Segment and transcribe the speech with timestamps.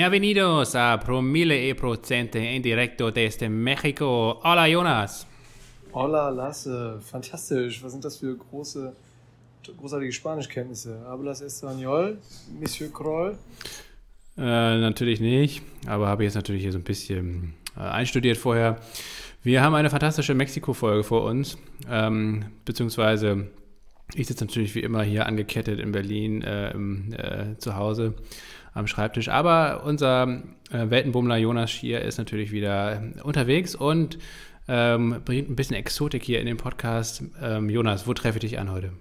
[0.00, 4.40] Bienvenidos a Promille e Prozente en directo desde Mexico.
[4.42, 5.26] Hola Jonas.
[5.92, 7.82] Hola Lasse, fantastisch.
[7.82, 8.96] Was sind das für große,
[9.76, 11.02] großartige Spanischkenntnisse?
[11.06, 12.16] Hablas Español,
[12.58, 13.36] Monsieur Kroll?
[14.38, 14.40] Äh,
[14.80, 18.78] natürlich nicht, aber habe jetzt natürlich hier so ein bisschen äh, einstudiert vorher.
[19.42, 21.58] Wir haben eine fantastische Mexiko-Folge vor uns,
[21.90, 23.50] ähm, beziehungsweise
[24.14, 28.14] ich sitze natürlich wie immer hier angekettet in Berlin äh, im, äh, zu Hause
[28.74, 29.28] am Schreibtisch.
[29.28, 30.42] Aber unser
[30.72, 34.18] äh, Weltenbummler Jonas Schier ist natürlich wieder unterwegs und
[34.68, 37.22] ähm, bringt ein bisschen Exotik hier in den Podcast.
[37.42, 38.92] Ähm, Jonas, wo treffe ich dich an heute?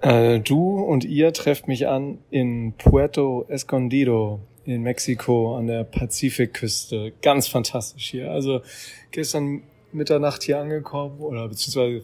[0.00, 7.12] Äh, du und ihr trefft mich an in Puerto Escondido in Mexiko an der Pazifikküste.
[7.22, 8.30] Ganz fantastisch hier.
[8.30, 8.62] Also
[9.10, 12.02] gestern Mitternacht hier angekommen oder beziehungsweise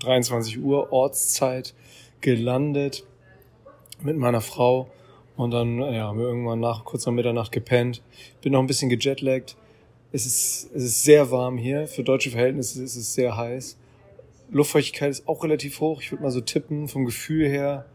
[0.00, 1.74] 23 Uhr Ortszeit
[2.20, 3.04] gelandet
[4.02, 4.90] mit meiner Frau
[5.40, 8.02] und dann ja, haben wir irgendwann nach kurz nach Mitternacht gepennt.
[8.42, 9.56] Bin noch ein bisschen gejetlaggt.
[10.12, 11.86] Es ist, es ist sehr warm hier.
[11.86, 13.78] Für deutsche Verhältnisse ist es sehr heiß.
[14.50, 16.02] Luftfeuchtigkeit ist auch relativ hoch.
[16.02, 17.86] Ich würde mal so tippen, vom Gefühl her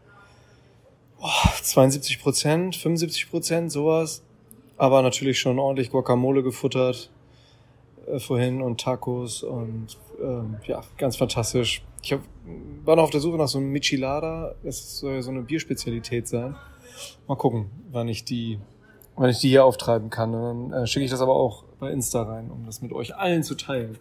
[1.20, 4.22] oh, 72 Prozent, 75 Prozent, sowas.
[4.78, 7.10] Aber natürlich schon ordentlich Guacamole gefuttert
[8.06, 11.82] äh, vorhin und Tacos und ähm, ja, ganz fantastisch.
[12.02, 12.20] Ich hab,
[12.84, 14.54] war noch auf der Suche nach so einem Michelada.
[14.62, 16.56] Das soll ja so eine Bierspezialität sein.
[17.26, 18.58] Mal gucken, wann ich die,
[19.16, 20.34] wann ich die hier auftreiben kann.
[20.34, 23.16] Und dann äh, schicke ich das aber auch bei Insta rein, um das mit euch
[23.16, 23.98] allen zu teilen,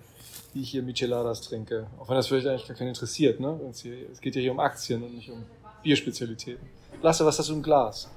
[0.54, 1.88] wie ich hier Micheladas trinke.
[2.00, 3.60] Auch wenn das vielleicht eigentlich gar keinen interessiert, ne?
[3.70, 5.44] Es geht ja hier um Aktien und nicht um
[5.84, 6.66] Bierspezialitäten.
[7.02, 8.10] Lasse, was hast du im Glas?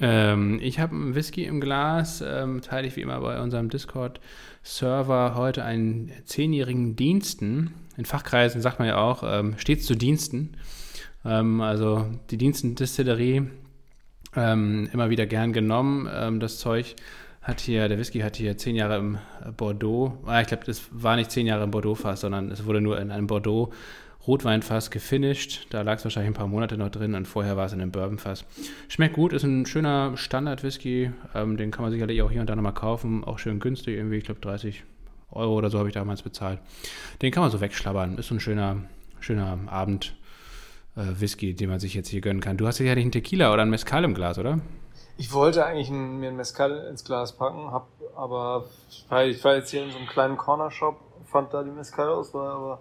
[0.00, 5.34] Ähm, ich habe einen Whisky im Glas, ähm, teile ich wie immer bei unserem Discord-Server
[5.36, 7.74] heute einen zehnjährigen Diensten.
[7.96, 10.56] In Fachkreisen sagt man ja auch, ähm, stets zu Diensten.
[11.24, 13.42] Ähm, also die Dienstendistillerie
[14.34, 16.08] ähm, immer wieder gern genommen.
[16.12, 16.96] Ähm, das Zeug
[17.42, 19.18] hat hier, der Whisky hat hier zehn Jahre im
[19.56, 23.00] Bordeaux, ah, ich glaube, das war nicht zehn Jahre im Bordeaux-Fass, sondern es wurde nur
[23.00, 23.72] in einem Bordeaux
[24.26, 25.66] Rotweinfass gefinisht.
[25.70, 27.90] Da lag es wahrscheinlich ein paar Monate noch drin und vorher war es in einem
[27.90, 28.44] Bourbonfass.
[28.88, 31.10] Schmeckt gut, ist ein schöner Standard-Whisky.
[31.34, 33.24] Ähm, den kann man sicherlich auch hier und da nochmal kaufen.
[33.24, 34.84] Auch schön günstig, irgendwie, ich glaube 30
[35.32, 36.60] Euro oder so habe ich damals bezahlt.
[37.20, 38.16] Den kann man so wegschlabbern.
[38.18, 38.76] Ist so ein schöner,
[39.18, 40.14] schöner Abend
[40.94, 42.56] Whisky, den man sich jetzt hier gönnen kann.
[42.56, 44.60] Du hast ja nicht einen Tequila oder einen Mezcal im Glas, oder?
[45.16, 49.44] Ich wollte eigentlich ein, mir einen Mezcal ins Glas packen, hab, aber ich war, ich
[49.44, 52.80] war jetzt hier in so einem kleinen Cornershop, fand da die Mezcal aus, war aber,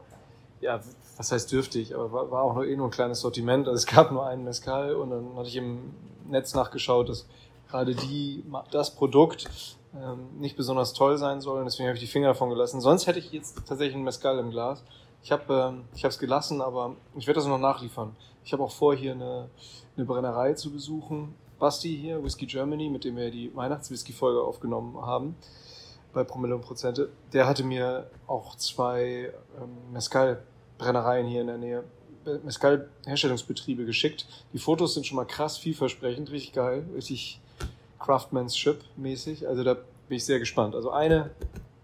[0.60, 0.82] ja,
[1.18, 3.68] was heißt dürftig, aber war, war auch nur eh nur ein kleines Sortiment.
[3.68, 5.94] Also es gab nur einen Mezcal und dann hatte ich im
[6.28, 7.28] Netz nachgeschaut, dass
[7.70, 9.48] gerade die, das Produkt
[9.94, 12.82] ähm, nicht besonders toll sein soll und deswegen habe ich die Finger davon gelassen.
[12.82, 14.84] Sonst hätte ich jetzt tatsächlich einen Mezcal im Glas.
[15.24, 18.16] Ich habe ich es gelassen, aber ich werde das noch nachliefern.
[18.44, 19.50] Ich habe auch vor, hier eine,
[19.96, 21.36] eine Brennerei zu besuchen.
[21.60, 25.36] Basti hier, Whisky Germany, mit dem wir die Weihnachtswhisky-Folge aufgenommen haben,
[26.12, 27.10] bei Promille und Prozente.
[27.34, 31.84] Der hatte mir auch zwei ähm, Mescal-Brennereien hier in der Nähe,
[32.44, 34.26] Mescal-Herstellungsbetriebe geschickt.
[34.54, 37.40] Die Fotos sind schon mal krass vielversprechend, richtig geil, richtig
[38.00, 39.48] Craftsmanship-mäßig.
[39.48, 40.76] Also da bin ich sehr gespannt.
[40.76, 41.32] Also eine,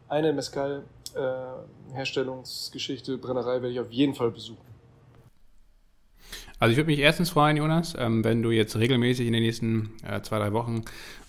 [0.09, 0.83] eine Mescal
[1.17, 4.67] äh, Herstellungsgeschichte, Brennerei werde ich auf jeden Fall besuchen.
[6.59, 9.91] Also ich würde mich erstens freuen, Jonas, ähm, wenn du jetzt regelmäßig in den nächsten
[10.03, 10.83] äh, zwei, drei Wochen,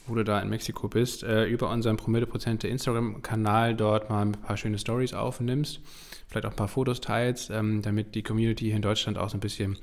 [0.06, 4.56] wo du da in Mexiko bist, äh, über unseren Promille-Prozente Instagram-Kanal dort mal ein paar
[4.56, 5.80] schöne Stories aufnimmst,
[6.28, 9.36] vielleicht auch ein paar Fotos teilst, ähm, damit die Community hier in Deutschland auch so
[9.36, 9.78] ein bisschen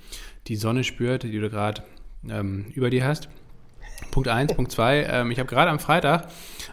[0.48, 1.84] die Sonne spürt, die du gerade
[2.28, 3.30] ähm, über dir hast.
[4.12, 4.54] Punkt 1.
[4.54, 5.04] Punkt 2.
[5.04, 6.28] Ähm, ich habe gerade am Freitag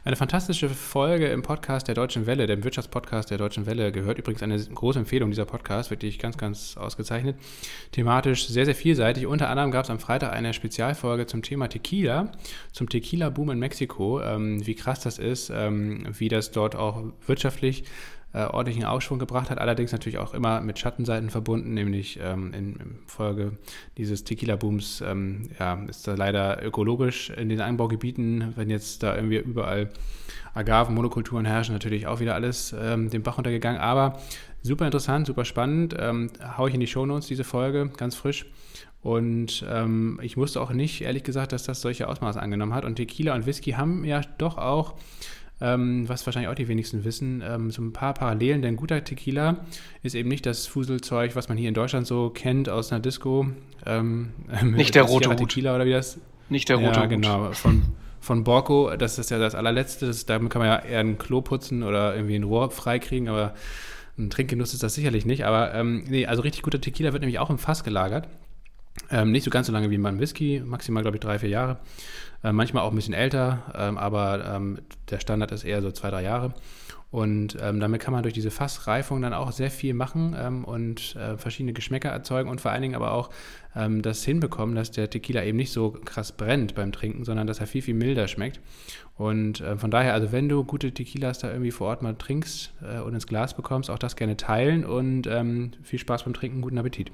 [0.04, 4.18] eine fantastische Folge im Podcast der Deutschen Welle, dem Wirtschaftspodcast der Deutschen Welle, gehört.
[4.18, 7.36] Übrigens eine große Empfehlung dieser Podcast, wirklich ganz, ganz ausgezeichnet.
[7.92, 9.26] Thematisch sehr, sehr vielseitig.
[9.26, 12.32] Unter anderem gab es am Freitag eine Spezialfolge zum Thema Tequila,
[12.72, 17.84] zum Tequila-Boom in Mexiko, ähm, wie krass das ist, ähm, wie das dort auch wirtschaftlich
[18.34, 22.76] äh, ordentlichen Aufschwung gebracht hat, allerdings natürlich auch immer mit Schattenseiten verbunden, nämlich ähm, in,
[22.76, 23.58] in, Folge
[23.98, 29.38] dieses Tequila-Booms ähm, ja, ist da leider ökologisch in den Anbaugebieten, wenn jetzt da irgendwie
[29.38, 29.90] überall
[30.54, 34.18] Agaven-Monokulturen herrschen, natürlich auch wieder alles ähm, den Bach runtergegangen, aber
[34.62, 38.46] super interessant, super spannend, ähm, haue ich in die Shownotes diese Folge, ganz frisch.
[39.02, 42.84] Und ähm, ich wusste auch nicht, ehrlich gesagt, dass das solche Ausmaße angenommen hat.
[42.84, 44.94] Und Tequila und Whisky haben ja doch auch
[45.62, 49.58] ähm, was wahrscheinlich auch die wenigsten wissen, ähm, so ein paar Parallelen, denn guter Tequila
[50.02, 53.46] ist eben nicht das Fuselzeug, was man hier in Deutschland so kennt aus einer Disco.
[53.86, 54.30] Ähm,
[54.64, 55.38] nicht der rote Hut.
[55.38, 56.18] Tequila oder wie das?
[56.48, 57.82] Nicht der rote ja, genau, von,
[58.20, 61.40] von Borco, das ist ja das allerletzte, das, damit kann man ja eher ein Klo
[61.40, 63.54] putzen oder irgendwie ein Rohr freikriegen, aber
[64.18, 65.44] ein Trinkgenuss ist das sicherlich nicht.
[65.44, 68.28] Aber ähm, nee, also richtig guter Tequila wird nämlich auch im Fass gelagert.
[69.10, 71.78] Ähm, nicht so ganz so lange wie beim Whisky, maximal, glaube ich, drei, vier Jahre.
[72.44, 74.78] Äh, manchmal auch ein bisschen älter, ähm, aber ähm,
[75.10, 76.54] der Standard ist eher so zwei, drei Jahre.
[77.12, 81.14] Und ähm, damit kann man durch diese Fassreifung dann auch sehr viel machen ähm, und
[81.14, 83.28] äh, verschiedene Geschmäcker erzeugen und vor allen Dingen aber auch
[83.76, 87.60] ähm, das hinbekommen, dass der Tequila eben nicht so krass brennt beim Trinken, sondern dass
[87.60, 88.60] er viel, viel milder schmeckt.
[89.18, 92.72] Und äh, von daher, also wenn du gute Tequilas da irgendwie vor Ort mal trinkst
[92.82, 96.62] äh, und ins Glas bekommst, auch das gerne teilen und ähm, viel Spaß beim Trinken,
[96.62, 97.12] guten Appetit.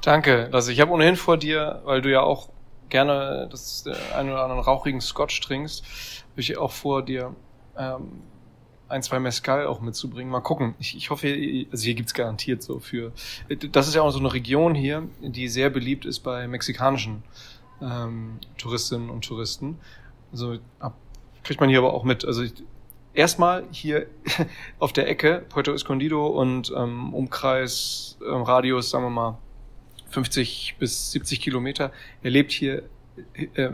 [0.00, 0.48] Danke.
[0.52, 2.48] Also ich habe ohnehin vor dir, weil du ja auch
[2.88, 5.84] gerne das äh, einen oder anderen rauchigen Scotch trinkst,
[6.32, 7.34] habe ich auch vor dir
[7.76, 8.22] ähm,
[8.88, 10.30] ein, zwei Mescal auch mitzubringen.
[10.30, 10.74] Mal gucken.
[10.78, 11.28] Ich, ich hoffe,
[11.70, 13.12] also hier gibt's garantiert so für.
[13.72, 17.22] Das ist ja auch so eine Region hier, die sehr beliebt ist bei mexikanischen
[17.82, 19.78] ähm, Touristinnen und Touristen.
[20.32, 20.94] Also ab,
[21.44, 22.24] kriegt man hier aber auch mit.
[22.24, 22.54] Also ich,
[23.14, 24.06] erstmal hier
[24.78, 29.38] auf der Ecke, Puerto Escondido und ähm, Umkreis, ähm, Radius, sagen wir mal,
[30.10, 32.82] 50 bis 70 Kilometer, erlebt hier
[33.34, 33.70] äh,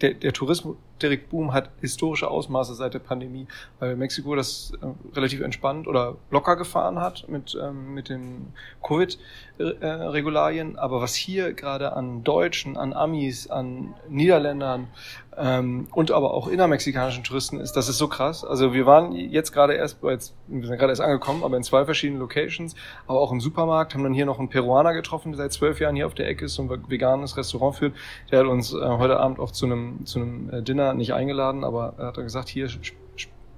[0.00, 3.46] der, der Tourismus, Derek Boom hat historische Ausmaße seit der Pandemie,
[3.78, 8.52] weil Mexiko das äh, relativ entspannt oder locker gefahren hat mit, ähm, mit den
[8.86, 10.78] Covid-Regularien.
[10.78, 14.88] Aber was hier gerade an Deutschen, an Amis, an Niederländern
[15.36, 18.44] ähm, und aber auch innermexikanischen Touristen ist, das ist so krass.
[18.44, 22.20] Also wir waren jetzt gerade erst, wir sind gerade erst angekommen, aber in zwei verschiedenen
[22.20, 22.74] Locations,
[23.06, 25.96] aber auch im Supermarkt, haben dann hier noch einen Peruaner getroffen, der seit zwölf Jahren
[25.96, 27.94] hier auf der Ecke ist und ein veganes Restaurant führt.
[28.30, 31.64] Der hat uns äh, heute Abend auch zu einem, zu einem äh, Dinner nicht eingeladen,
[31.64, 32.68] aber er hat dann gesagt, hier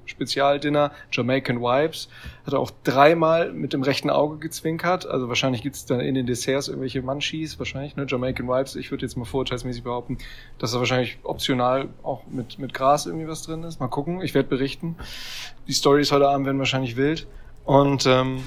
[0.07, 2.09] Spezialdinner, Jamaican Vibes.
[2.47, 5.07] Hat er auch dreimal mit dem rechten Auge gezwinkert.
[5.07, 8.07] Also wahrscheinlich gibt es dann in den Desserts irgendwelche Munchies, wahrscheinlich, ne?
[8.09, 8.77] Jamaican Vibes.
[8.77, 10.19] Ich würde jetzt mal vorurteilsmäßig behaupten,
[10.59, 13.81] dass da wahrscheinlich optional auch mit, mit Gras irgendwie was drin ist.
[13.81, 14.97] Mal gucken, ich werde berichten.
[15.67, 17.27] Die Stories heute Abend werden wahrscheinlich wild.
[17.65, 18.43] Und ähm,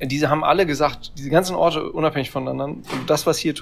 [0.00, 2.76] diese haben alle gesagt, diese ganzen Orte unabhängig voneinander,
[3.08, 3.56] das, was hier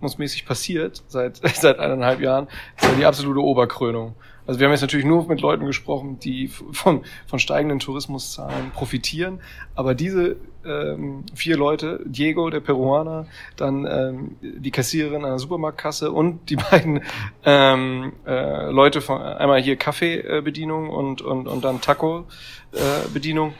[0.00, 4.14] tourismusmäßig passiert seit, seit eineinhalb Jahren, ist ja die absolute Oberkrönung.
[4.46, 9.40] Also wir haben jetzt natürlich nur mit Leuten gesprochen, die von, von steigenden Tourismuszahlen profitieren.
[9.74, 13.26] Aber diese ähm, vier Leute, Diego, der Peruaner,
[13.56, 17.02] dann ähm, die Kassiererin der Supermarktkasse und die beiden
[17.44, 23.54] ähm, äh, Leute von einmal hier Kaffeebedienung und, und, und dann Taco-Bedienung,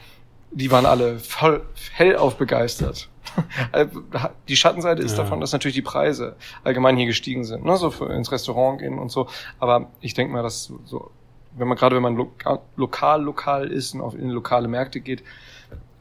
[0.51, 1.63] die waren alle voll
[1.95, 3.09] hellauf begeistert.
[3.71, 4.03] Also,
[4.47, 5.23] die Schattenseite ist ja.
[5.23, 7.77] davon, dass natürlich die Preise allgemein hier gestiegen sind, ne?
[7.77, 9.27] so für ins Restaurant gehen und so.
[9.59, 11.11] Aber ich denke mal, dass so,
[11.55, 15.23] wenn man gerade wenn man lokal, lokal lokal ist und auf in lokale Märkte geht,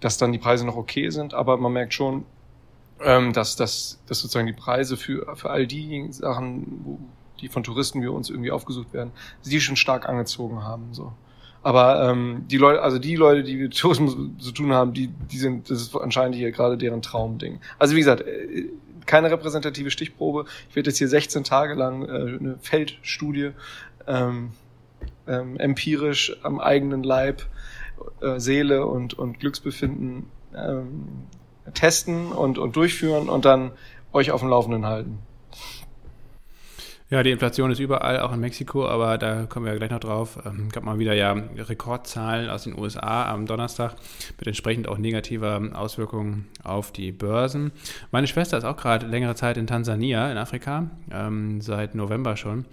[0.01, 1.35] dass dann die Preise noch okay sind.
[1.35, 2.25] Aber man merkt schon,
[3.01, 6.99] ähm, dass, dass, dass sozusagen die Preise für, für all die Sachen, wo,
[7.41, 9.13] die von Touristen wie uns irgendwie aufgesucht werden,
[9.45, 10.93] die schon stark angezogen haben.
[10.93, 11.13] So.
[11.67, 15.37] Aber ähm, die Leute, also die Leute, die mit Tourismus zu tun haben, die, die
[15.37, 17.59] sind, das ist anscheinend hier gerade deren Traumding.
[17.81, 18.67] Also wie gesagt, äh,
[19.05, 20.45] keine repräsentative Stichprobe.
[20.71, 23.51] Ich werde jetzt hier 16 Tage lang äh, eine Feldstudie
[24.07, 24.53] ähm,
[25.27, 27.43] ähm, empirisch am eigenen Leib,
[28.21, 30.27] äh, Seele und, und Glücksbefinden
[30.57, 31.09] ähm,
[31.75, 33.73] testen und, und durchführen und dann
[34.13, 35.19] euch auf dem Laufenden halten.
[37.09, 40.41] Ja, die Inflation ist überall, auch in Mexiko, aber da kommen wir gleich noch drauf.
[40.45, 43.95] Ähm, gab mal wieder ja Rekordzahlen aus den USA am Donnerstag
[44.39, 47.71] mit entsprechend auch negativer Auswirkungen auf die Börsen.
[48.11, 52.65] Meine Schwester ist auch gerade längere Zeit in Tansania, in Afrika, ähm, seit November schon.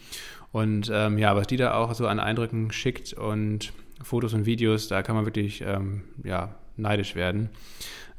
[0.51, 3.71] Und ähm, ja, was die da auch so an Eindrücken schickt und
[4.01, 7.49] Fotos und Videos, da kann man wirklich ähm, ja, neidisch werden.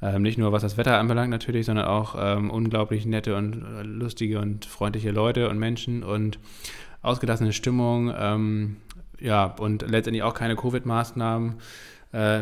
[0.04, 3.82] Ähm, nicht nur was das Wetter anbelangt natürlich, sondern auch ähm, unglaublich nette und äh,
[3.82, 6.38] lustige und freundliche Leute und Menschen und
[7.00, 8.12] ausgelassene Stimmung.
[8.14, 8.76] Ähm,
[9.18, 11.54] ja, und letztendlich auch keine Covid-Maßnahmen.
[12.12, 12.40] Äh,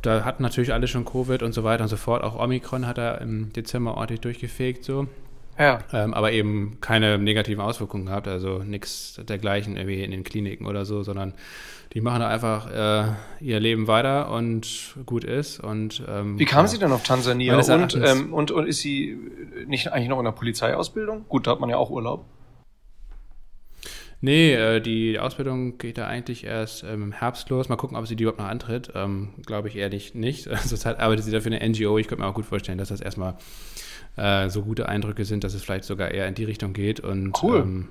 [0.00, 2.24] da hatten natürlich alle schon Covid und so weiter und so fort.
[2.24, 5.06] Auch Omikron hat er im Dezember ordentlich durchgefegt so.
[5.58, 5.80] Ja.
[5.92, 10.84] Ähm, aber eben keine negativen Auswirkungen gehabt, also nichts dergleichen irgendwie in den Kliniken oder
[10.84, 11.34] so, sondern
[11.92, 15.60] die machen da einfach äh, ihr Leben weiter und gut ist.
[15.60, 16.68] Und, ähm, Wie kam ja.
[16.68, 17.54] sie denn auf Tansania?
[17.54, 19.18] Und, ähm, und, und ist sie
[19.66, 21.26] nicht eigentlich noch in der Polizeiausbildung?
[21.28, 22.24] Gut, da hat man ja auch Urlaub.
[24.22, 27.68] Nee, äh, die Ausbildung geht da eigentlich erst ähm, im Herbst los.
[27.68, 28.92] Mal gucken, ob sie die überhaupt noch antritt.
[28.94, 30.44] Ähm, Glaube ich ehrlich nicht.
[30.66, 31.98] Zurzeit arbeitet sie dafür eine NGO.
[31.98, 33.36] Ich könnte mir auch gut vorstellen, dass das erstmal
[34.16, 37.00] äh, so gute Eindrücke sind, dass es vielleicht sogar eher in die Richtung geht.
[37.00, 37.60] Und cool.
[37.60, 37.88] Ähm,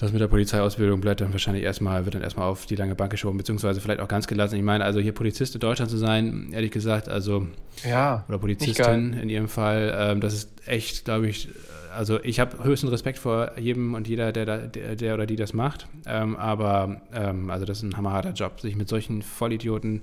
[0.00, 3.10] das mit der Polizeiausbildung bleibt dann wahrscheinlich erstmal, wird dann erstmal auf die lange Bank
[3.10, 4.56] geschoben, beziehungsweise vielleicht auch ganz gelassen.
[4.56, 7.46] Ich meine, also hier Polizist in Deutschland zu sein, ehrlich gesagt, also
[7.86, 11.50] ja, oder Polizistin in ihrem Fall, ähm, das ist echt, glaube ich,
[11.94, 15.36] also ich habe höchsten Respekt vor jedem und jeder, der, da, der, der oder die
[15.36, 15.86] das macht.
[16.06, 20.02] Ähm, aber ähm, also das ist ein hammerharter Job, sich mit solchen Vollidioten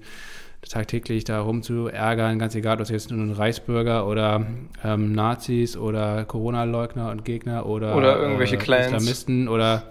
[0.61, 4.45] tagtäglich da rum zu ärgern, ganz egal, ob es jetzt nur ein Reichsbürger oder
[4.83, 8.87] ähm, Nazis oder Corona-Leugner und Gegner oder, oder irgendwelche äh, Clans.
[8.87, 9.83] Islamisten oder,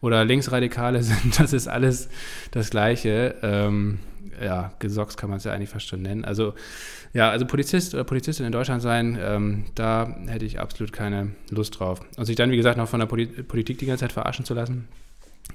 [0.00, 2.08] oder Linksradikale sind, das ist alles
[2.50, 3.36] das Gleiche.
[3.42, 4.00] Ähm,
[4.42, 6.24] ja, gesocks kann man es ja eigentlich fast schon nennen.
[6.24, 6.54] Also
[7.12, 11.78] ja, also Polizist oder Polizistin in Deutschland sein, ähm, da hätte ich absolut keine Lust
[11.78, 12.00] drauf.
[12.16, 14.88] Und sich dann, wie gesagt, noch von der Politik die ganze Zeit verarschen zu lassen,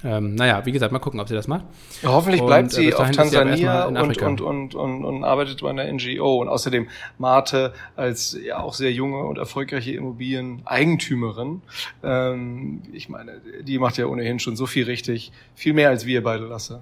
[0.04, 1.66] ähm, naja, wie gesagt, mal gucken, ob sie das macht.
[2.02, 5.70] Ja, hoffentlich bleibt und, äh, sie auf Tansania und, und, und, und, und arbeitet bei
[5.70, 6.42] einer NGO.
[6.42, 11.62] Und außerdem Marte als ja auch sehr junge und erfolgreiche Immobilieneigentümerin.
[12.04, 15.32] Ähm, ich meine, die macht ja ohnehin schon so viel richtig.
[15.56, 16.82] Viel mehr als wir beide, Lasse.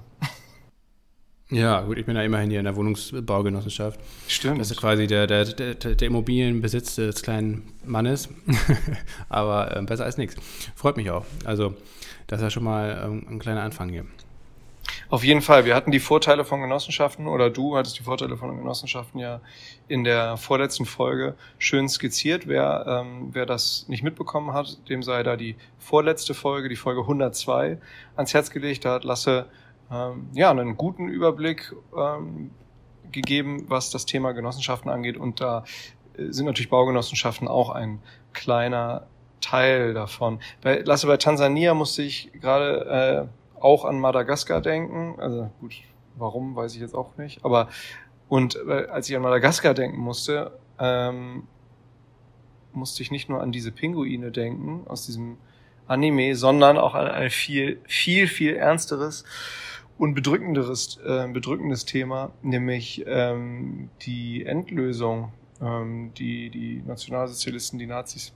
[1.52, 4.00] Ja, gut, ich bin ja immerhin hier in der Wohnungsbaugenossenschaft.
[4.28, 4.62] Stimmt.
[4.62, 8.30] Das ist quasi der, der, der, der Immobilienbesitz des kleinen Mannes.
[9.30, 10.38] Aber äh, besser als nichts.
[10.76, 11.26] Freut mich auch.
[11.44, 11.76] Also
[12.28, 14.06] das ist ja schon mal ähm, ein kleiner Anfang hier.
[15.10, 15.66] Auf jeden Fall.
[15.66, 19.42] Wir hatten die Vorteile von Genossenschaften oder du hattest die Vorteile von Genossenschaften ja
[19.90, 22.48] in der vorletzten Folge schön skizziert.
[22.48, 27.02] Wer, ähm, wer das nicht mitbekommen hat, dem sei da die vorletzte Folge, die Folge
[27.02, 27.78] 102,
[28.16, 28.86] ans Herz gelegt.
[28.86, 29.48] Da hat Lasse
[29.92, 32.52] ähm, ja einen guten Überblick ähm,
[33.12, 35.18] gegeben, was das Thema Genossenschaften angeht.
[35.18, 35.64] Und da
[36.18, 38.02] äh, sind natürlich Baugenossenschaften auch ein
[38.34, 39.08] kleiner
[39.42, 40.40] Teil davon.
[40.62, 43.30] Bei, Lasse, bei Tansania musste ich gerade
[43.60, 45.20] äh, auch an Madagaskar denken.
[45.20, 45.74] Also gut,
[46.16, 47.44] warum, weiß ich jetzt auch nicht.
[47.44, 47.68] Aber
[48.30, 51.48] und äh, als ich an Madagaskar denken musste, ähm,
[52.72, 55.38] musste ich nicht nur an diese Pinguine denken aus diesem
[55.88, 59.26] Anime, sondern auch an ein viel, viel, viel ernsteres
[60.02, 65.32] und bedrückenderes, äh, bedrückendes Thema, nämlich ähm, die Endlösung,
[65.62, 68.34] ähm, die die Nationalsozialisten, die Nazis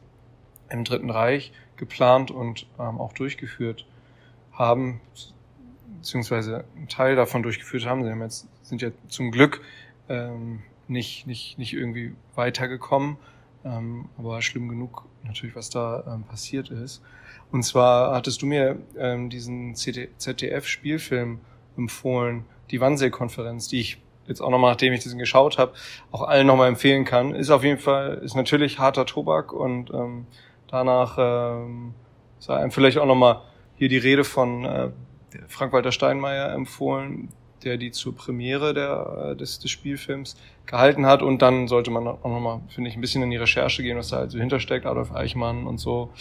[0.70, 3.88] im Dritten Reich geplant und ähm, auch durchgeführt
[4.52, 5.02] haben,
[5.98, 8.04] beziehungsweise einen Teil davon durchgeführt haben.
[8.04, 9.62] Sie haben jetzt, sind ja zum Glück
[10.08, 13.18] ähm, nicht, nicht, nicht irgendwie weitergekommen,
[13.64, 17.02] ähm, aber schlimm genug natürlich, was da ähm, passiert ist.
[17.52, 21.40] Und zwar hattest du mir ähm, diesen ZDF-Spielfilm
[21.78, 25.74] empfohlen, die Wannsee-Konferenz, die ich jetzt auch nochmal, nachdem ich diesen geschaut habe,
[26.12, 27.36] auch allen nochmal empfehlen kann.
[27.36, 30.26] Ist auf jeden Fall, ist natürlich harter Tobak und ähm,
[30.68, 31.94] Danach ähm,
[32.40, 33.42] sei einem vielleicht auch nochmal
[33.76, 34.90] hier die Rede von äh,
[35.48, 37.30] Frank-Walter Steinmeier empfohlen,
[37.64, 40.36] der die zur Premiere der, äh, des, des Spielfilms
[40.66, 41.22] gehalten hat.
[41.22, 44.10] Und dann sollte man auch nochmal, finde ich, ein bisschen in die Recherche gehen, was
[44.10, 46.12] da halt so hintersteckt, Adolf Eichmann und so,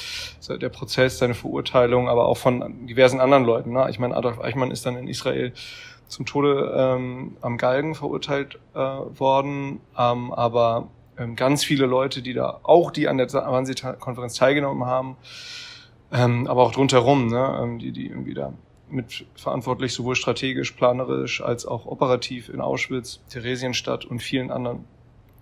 [0.49, 3.73] der Prozess, seine Verurteilung, aber auch von diversen anderen Leuten.
[3.73, 3.87] Ne?
[3.91, 5.53] Ich meine, Adolf Eichmann ist dann in Israel
[6.09, 10.88] zum Tode ähm, am Galgen verurteilt äh, worden, ähm, aber
[11.19, 15.17] ähm, ganz viele Leute, die da auch die an der Wannsee-Konferenz teilgenommen haben,
[16.12, 18.53] ähm, aber auch drumherum, ne, ähm, die, die irgendwie da
[18.95, 24.85] mit verantwortlich sowohl strategisch, planerisch als auch operativ in Auschwitz, Theresienstadt und vielen anderen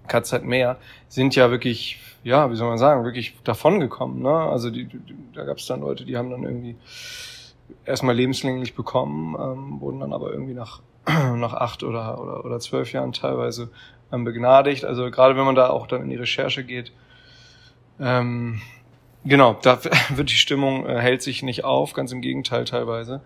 [0.08, 0.78] KZ mehr,
[1.08, 4.22] sind ja wirklich, ja, wie soll man sagen, wirklich davongekommen.
[4.22, 4.34] Ne?
[4.34, 5.00] Also die, die,
[5.34, 6.76] da gab es dann Leute, die haben dann irgendwie
[7.84, 12.92] erstmal lebenslänglich bekommen, ähm, wurden dann aber irgendwie nach, nach acht oder, oder, oder zwölf
[12.92, 13.70] Jahren teilweise
[14.12, 14.84] ähm, begnadigt.
[14.84, 16.92] Also gerade wenn man da auch dann in die Recherche geht,
[18.00, 18.60] ähm,
[19.24, 19.78] genau, da
[20.10, 23.20] wird die Stimmung äh, hält sich nicht auf, ganz im Gegenteil teilweise.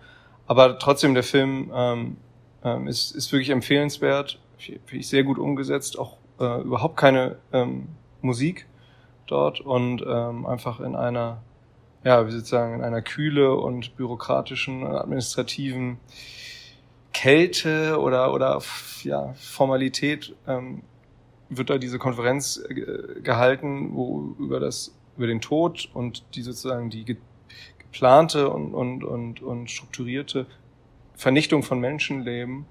[0.47, 2.17] Aber trotzdem, der Film ähm,
[2.63, 7.89] ähm, ist, ist wirklich empfehlenswert, finde ich sehr gut umgesetzt, auch äh, überhaupt keine ähm,
[8.21, 8.65] Musik
[9.27, 11.41] dort und ähm, einfach in einer,
[12.03, 15.99] ja, wie sozusagen, in einer kühle und bürokratischen, administrativen
[17.13, 18.61] Kälte oder, oder
[19.03, 20.81] ja, Formalität ähm,
[21.49, 26.89] wird da diese Konferenz äh, gehalten, wo über das über den Tod und die sozusagen
[26.89, 27.17] die
[27.97, 30.45] geplante und, und, und, und strukturierte
[31.15, 32.65] Vernichtung von Menschenleben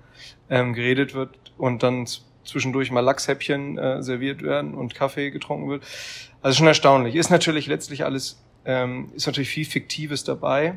[0.48, 2.06] ähm, geredet wird und dann
[2.44, 5.82] zwischendurch mal Lachshäppchen äh, serviert werden und Kaffee getrunken wird.
[6.42, 7.16] Also schon erstaunlich.
[7.16, 10.76] Ist natürlich letztlich alles, ähm, ist natürlich viel Fiktives dabei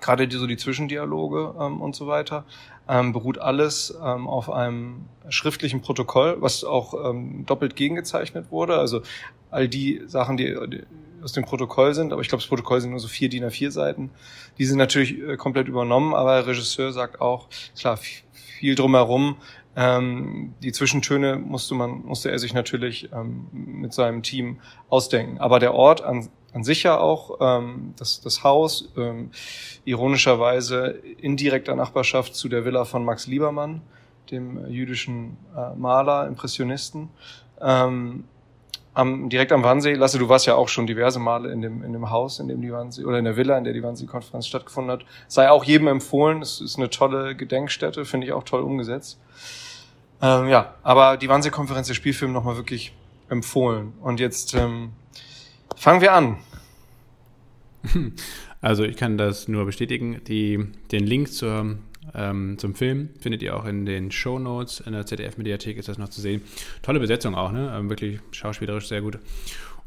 [0.00, 2.44] gerade die, so die Zwischendialoge ähm, und so weiter,
[2.88, 8.78] ähm, beruht alles ähm, auf einem schriftlichen Protokoll, was auch ähm, doppelt gegengezeichnet wurde.
[8.78, 9.02] Also
[9.50, 10.82] all die Sachen, die, die
[11.22, 13.70] aus dem Protokoll sind, aber ich glaube, das Protokoll sind nur so vier DIN A4
[13.70, 14.10] Seiten,
[14.56, 19.36] die sind natürlich äh, komplett übernommen, aber der Regisseur sagt auch, klar, viel drumherum,
[19.76, 25.38] ähm, die Zwischentöne musste man, musste er sich natürlich ähm, mit seinem Team ausdenken.
[25.38, 29.30] Aber der Ort an, an sich ja auch, ähm, das, das Haus, ähm,
[29.84, 33.82] ironischerweise in direkter Nachbarschaft zu der Villa von Max Liebermann,
[34.30, 37.10] dem jüdischen äh, Maler, Impressionisten.
[37.60, 38.24] Ähm,
[38.94, 41.92] am, direkt am Wannsee, Lasse, du warst ja auch schon diverse Male in dem, in
[41.92, 44.90] dem Haus, in dem die Wannsee, oder in der Villa, in der die Wannsee-Konferenz stattgefunden
[44.90, 45.04] hat.
[45.28, 46.42] Sei auch jedem empfohlen.
[46.42, 49.20] Es ist eine tolle Gedenkstätte, finde ich auch toll umgesetzt.
[50.20, 52.92] Ähm, ja, aber die Wannsee-Konferenz der Spielfilm nochmal wirklich
[53.28, 53.92] empfohlen.
[54.00, 54.90] Und jetzt ähm,
[55.78, 56.36] fangen wir an.
[58.60, 60.20] Also ich kann das nur bestätigen.
[60.26, 60.58] Die,
[60.90, 61.78] den Link zur,
[62.12, 64.80] ähm, zum Film findet ihr auch in den Show Notes.
[64.80, 66.42] In der ZDF-Mediathek ist das noch zu sehen.
[66.82, 67.72] Tolle Besetzung auch, ne?
[67.78, 69.20] Ähm, wirklich schauspielerisch sehr gut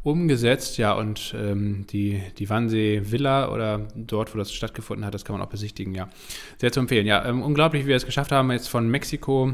[0.03, 0.77] umgesetzt.
[0.77, 5.37] Ja, und ähm, die, die Wannsee Villa oder dort, wo das stattgefunden hat, das kann
[5.37, 6.07] man auch besichtigen, ja.
[6.57, 7.05] Sehr zu empfehlen.
[7.05, 9.53] Ja, ähm, unglaublich, wie wir es geschafft haben, jetzt von Mexiko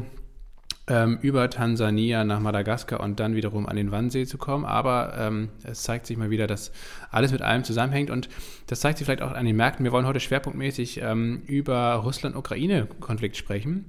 [0.88, 4.64] ähm, über Tansania nach Madagaskar und dann wiederum an den Wannsee zu kommen.
[4.64, 6.72] Aber ähm, es zeigt sich mal wieder, dass
[7.10, 8.28] alles mit allem zusammenhängt und
[8.66, 9.84] das zeigt sich vielleicht auch an den Märkten.
[9.84, 13.86] Wir wollen heute schwerpunktmäßig ähm, über Russland-Ukraine-Konflikt sprechen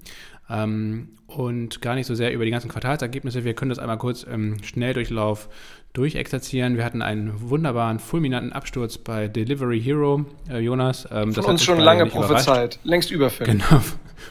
[0.50, 3.46] ähm, und gar nicht so sehr über die ganzen Quartalsergebnisse.
[3.46, 5.50] Wir können das einmal kurz im Schnelldurchlauf
[5.94, 6.78] durchexerzieren.
[6.78, 11.08] Wir hatten einen wunderbaren, fulminanten Absturz bei Delivery Hero, äh, Jonas.
[11.12, 13.64] Ähm, Von uns schon lange prophezeit, längst überfällig.
[13.70, 13.82] Genau,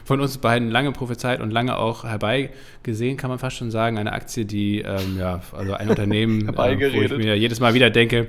[0.03, 3.97] von uns beiden lange prophezeit und lange auch herbeigesehen, kann man fast schon sagen.
[3.97, 7.89] Eine Aktie, die, ähm, ja, also ein Unternehmen, äh, wo ich mir jedes Mal wieder
[7.89, 8.27] denke,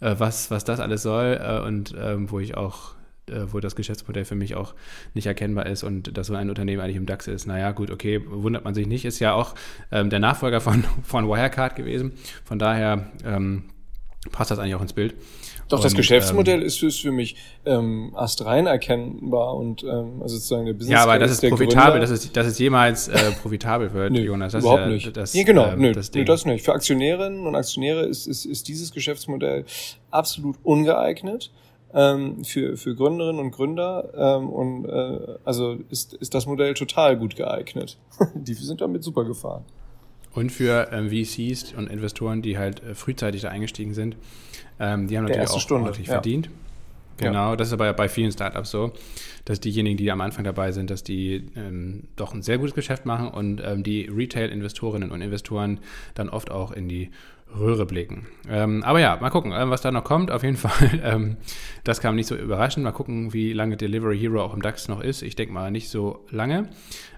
[0.00, 2.94] äh, was, was das alles soll äh, und ähm, wo ich auch
[3.30, 4.74] äh, wo das Geschäftsmodell für mich auch
[5.14, 7.46] nicht erkennbar ist und dass so ein Unternehmen eigentlich im DAX ist.
[7.46, 9.04] Naja, gut, okay, wundert man sich nicht.
[9.04, 9.54] Ist ja auch
[9.92, 12.12] ähm, der Nachfolger von, von Wirecard gewesen.
[12.44, 13.64] Von daher ähm,
[14.32, 15.14] passt das eigentlich auch ins Bild.
[15.70, 20.34] Doch, und, das Geschäftsmodell ähm, ist, ist für mich ähm, astrein erkennbar und ähm, also
[20.34, 23.92] sozusagen der Business Ja, aber das ist profitabel, dass es, dass es jemals äh, profitabel
[23.94, 24.52] wird, nö, Jonas.
[24.52, 25.16] Das überhaupt ja, nicht.
[25.16, 26.64] Das, nee, genau, ähm, nö, das, nö, das nicht.
[26.64, 29.64] Für Aktionärinnen und Aktionäre ist, ist, ist dieses Geschäftsmodell
[30.10, 31.52] absolut ungeeignet
[31.94, 37.16] ähm, für, für Gründerinnen und Gründer ähm, und äh, also ist, ist das Modell total
[37.16, 37.96] gut geeignet.
[38.34, 39.64] die sind damit super gefahren.
[40.32, 44.16] Und für ähm, VCs und Investoren, die halt äh, frühzeitig da eingestiegen sind,
[44.78, 46.14] ähm, die haben natürlich auch ordentlich ja.
[46.14, 46.50] verdient.
[47.20, 47.56] Genau, ja.
[47.56, 48.92] das ist aber bei vielen Startups so,
[49.44, 53.06] dass diejenigen, die am Anfang dabei sind, dass die ähm, doch ein sehr gutes Geschäft
[53.06, 55.80] machen und ähm, die Retail-Investorinnen und Investoren
[56.14, 57.10] dann oft auch in die
[57.58, 58.26] Röhre blicken.
[58.48, 60.30] Ähm, aber ja, mal gucken, äh, was da noch kommt.
[60.30, 61.36] Auf jeden Fall, ähm,
[61.84, 62.84] das kam nicht so überraschend.
[62.84, 65.22] Mal gucken, wie lange Delivery Hero auch im DAX noch ist.
[65.22, 66.68] Ich denke mal nicht so lange.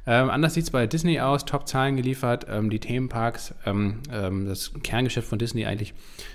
[0.07, 1.45] Ähm, anders sieht es bei Disney aus.
[1.45, 2.47] Top-Zahlen geliefert.
[2.49, 5.95] Ähm, die Themenparks, ähm, ähm, das Kerngeschäft von Disney eigentlich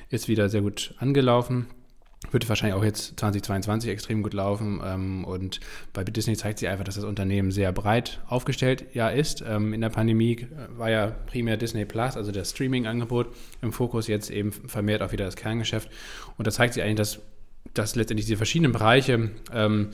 [0.09, 1.67] ist wieder sehr gut angelaufen.
[2.31, 4.81] Wird wahrscheinlich auch jetzt 2022 extrem gut laufen.
[4.83, 5.59] Ähm, und
[5.93, 9.43] bei Disney zeigt sich einfach, dass das Unternehmen sehr breit aufgestellt ja ist.
[9.47, 14.07] Ähm, in der Pandemie äh, war ja primär Disney Plus, also das Streaming-Angebot, im Fokus,
[14.07, 15.89] jetzt eben vermehrt auch wieder das Kerngeschäft.
[16.37, 17.19] Und da zeigt sich eigentlich, dass,
[17.73, 19.89] dass letztendlich diese verschiedenen Bereiche ähm,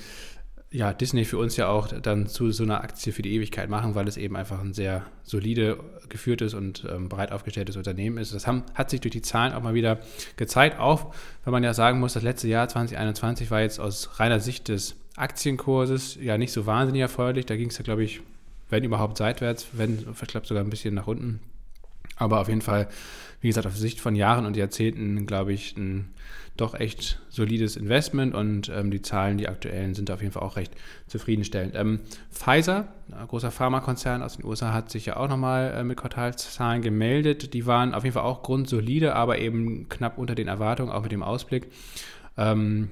[0.74, 3.94] ja, Disney für uns ja auch dann zu so einer Aktie für die Ewigkeit machen,
[3.94, 5.78] weil es eben einfach ein sehr solide
[6.10, 8.34] geführtes und ähm, breit aufgestelltes Unternehmen ist.
[8.34, 10.00] Das haben, hat sich durch die Zahlen auch mal wieder
[10.36, 11.14] gezeigt, auch
[11.46, 14.96] wenn man ja sagen muss, das letzte Jahr 2021 war jetzt aus reiner Sicht des
[15.16, 17.46] Aktienkurses ja nicht so wahnsinnig erfreulich.
[17.46, 18.22] Da ging es ja, glaube ich,
[18.72, 21.40] wenn überhaupt seitwärts, wenn, ich glaube sogar ein bisschen nach unten.
[22.16, 22.88] Aber auf jeden Fall,
[23.42, 26.13] wie gesagt, auf Sicht von Jahren und Jahrzehnten, glaube ich, ein
[26.58, 30.56] doch echt solides Investment und ähm, die Zahlen, die aktuellen, sind auf jeden Fall auch
[30.56, 30.74] recht
[31.08, 31.74] zufriedenstellend.
[31.76, 35.98] Ähm, Pfizer, ein großer Pharmakonzern aus den USA, hat sich ja auch nochmal äh, mit
[35.98, 37.54] Quartalszahlen gemeldet.
[37.56, 41.12] Die waren auf jeden Fall auch grundsolide, aber eben knapp unter den Erwartungen, auch mit
[41.12, 41.68] dem Ausblick.
[42.38, 42.92] Ähm,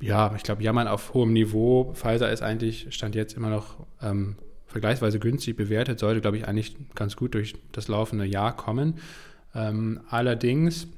[0.00, 1.92] ja, ich glaube, jammern auf hohem Niveau.
[1.94, 6.76] Pfizer ist eigentlich, stand jetzt immer noch ähm, vergleichsweise günstig bewertet, sollte, glaube ich, eigentlich
[6.94, 8.98] ganz gut durch das laufende Jahr kommen.
[9.54, 10.88] Ähm, allerdings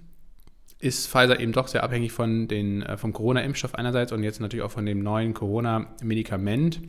[0.78, 4.64] ist Pfizer eben doch sehr abhängig von den, äh, vom Corona-Impfstoff einerseits und jetzt natürlich
[4.64, 6.80] auch von dem neuen Corona-Medikament,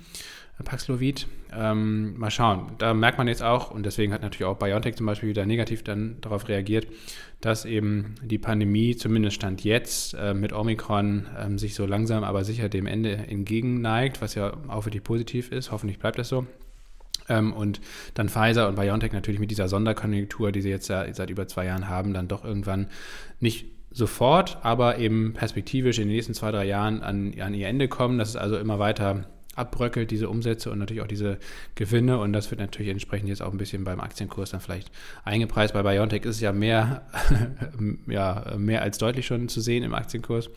[0.60, 1.28] äh, Paxlovid.
[1.54, 2.72] Ähm, mal schauen.
[2.80, 5.84] Da merkt man jetzt auch, und deswegen hat natürlich auch BioNTech zum Beispiel wieder negativ
[5.84, 6.88] dann darauf reagiert,
[7.40, 12.44] dass eben die Pandemie, zumindest Stand jetzt, äh, mit Omikron äh, sich so langsam aber
[12.44, 15.72] sicher dem Ende entgegenneigt, was ja auch wirklich positiv ist.
[15.72, 16.46] Hoffentlich bleibt das so.
[17.30, 17.80] Ähm, und
[18.16, 21.88] dann Pfizer und BioNTech natürlich mit dieser Sonderkonjunktur, die sie jetzt seit über zwei Jahren
[21.88, 22.88] haben, dann doch irgendwann
[23.40, 27.88] nicht sofort, aber eben perspektivisch in den nächsten zwei, drei Jahren an, an ihr Ende
[27.88, 29.26] kommen, dass es also immer weiter
[29.58, 31.40] abbröckelt, diese Umsätze und natürlich auch diese
[31.76, 32.20] Gewinne.
[32.20, 34.92] Und das wird natürlich entsprechend jetzt auch ein bisschen beim Aktienkurs dann vielleicht
[35.24, 35.74] eingepreist.
[35.74, 37.08] Bei BioNTech ist es ja mehr,
[38.08, 40.50] ja, mehr als deutlich schon zu sehen im Aktienkurs.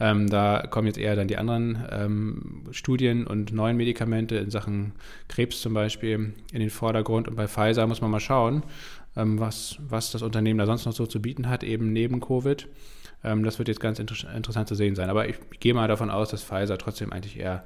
[0.00, 4.92] Ähm, da kommen jetzt eher dann die anderen ähm, Studien und neuen Medikamente in Sachen
[5.26, 7.26] Krebs zum Beispiel in den Vordergrund.
[7.26, 8.62] Und bei Pfizer muss man mal schauen,
[9.14, 12.68] was, was das Unternehmen da sonst noch so zu bieten hat, eben neben Covid.
[13.24, 15.10] Ähm, das wird jetzt ganz inter interessant zu sehen sein.
[15.10, 17.64] Aber ich, gehe mal davon aus, dass Pfizer trotzdem eigentlich eher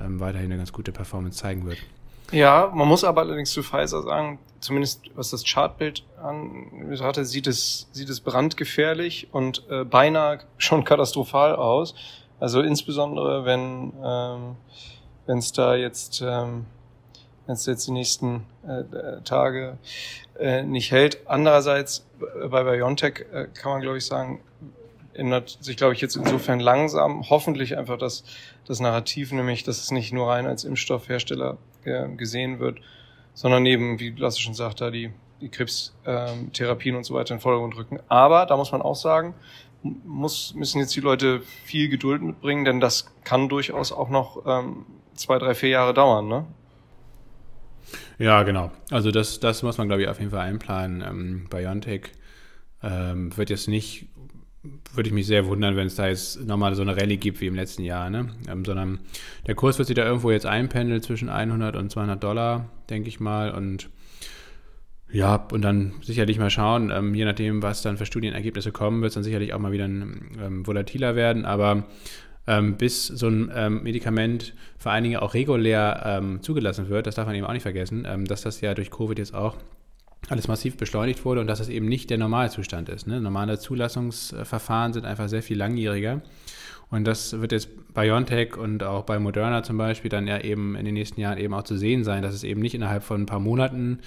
[0.00, 1.78] ähm, weiterhin eine ganz gute Performance zeigen wird.
[2.30, 7.88] Ja, man muss aber allerdings zu Pfizer sagen, zumindest was das Chartbild hatte, sieht es,
[7.92, 11.94] sieht es brandgefährlich und äh, beinahe schon katastrophal aus.
[12.38, 14.56] Also insbesondere, wenn ähm,
[15.26, 16.66] es da jetzt ähm,
[17.48, 19.78] wenn es jetzt die nächsten äh, Tage
[20.38, 21.26] äh, nicht hält.
[21.26, 22.06] Andererseits
[22.50, 24.40] bei BioNTech äh, kann man, glaube ich, sagen,
[25.14, 28.22] ändert sich, glaube ich, jetzt insofern langsam, hoffentlich einfach das,
[28.66, 32.80] das Narrativ, nämlich, dass es nicht nur rein als Impfstoffhersteller äh, gesehen wird,
[33.32, 37.40] sondern eben, wie Lasse schon sagt, da die, die Krebstherapien ähm, und so weiter in
[37.40, 37.98] Vordergrund rücken.
[38.08, 39.32] Aber da muss man auch sagen,
[39.82, 44.84] muss, müssen jetzt die Leute viel Geduld mitbringen, denn das kann durchaus auch noch ähm,
[45.14, 46.44] zwei, drei, vier Jahre dauern, ne?
[48.18, 48.72] Ja, genau.
[48.90, 51.02] Also das, das muss man, glaube ich, auf jeden Fall einplanen.
[51.02, 52.10] Ähm, Biontech
[52.82, 54.06] ähm, wird jetzt nicht,
[54.92, 57.46] würde ich mich sehr wundern, wenn es da jetzt nochmal so eine Rallye gibt wie
[57.46, 58.30] im letzten Jahr, ne?
[58.48, 58.98] Ähm, sondern
[59.46, 63.20] der Kurs wird sich da irgendwo jetzt einpendeln zwischen 100 und 200 Dollar, denke ich
[63.20, 63.52] mal.
[63.52, 63.88] Und
[65.10, 69.10] ja, und dann sicherlich mal schauen, ähm, je nachdem, was dann für Studienergebnisse kommen, wird
[69.10, 71.44] es dann sicherlich auch mal wieder ähm, volatiler werden.
[71.44, 71.84] Aber
[72.48, 77.14] ähm, bis so ein ähm, Medikament vor allen Dingen auch regulär ähm, zugelassen wird, das
[77.14, 79.56] darf man eben auch nicht vergessen, ähm, dass das ja durch Covid jetzt auch
[80.30, 83.06] alles massiv beschleunigt wurde und dass das eben nicht der Normalzustand ist.
[83.06, 83.20] Ne?
[83.20, 86.22] Normale Zulassungsverfahren sind einfach sehr viel langjähriger.
[86.90, 90.74] Und das wird jetzt bei BioNTech und auch bei Moderna zum Beispiel dann ja eben
[90.74, 93.22] in den nächsten Jahren eben auch zu sehen sein, dass es eben nicht innerhalb von
[93.22, 93.98] ein paar Monaten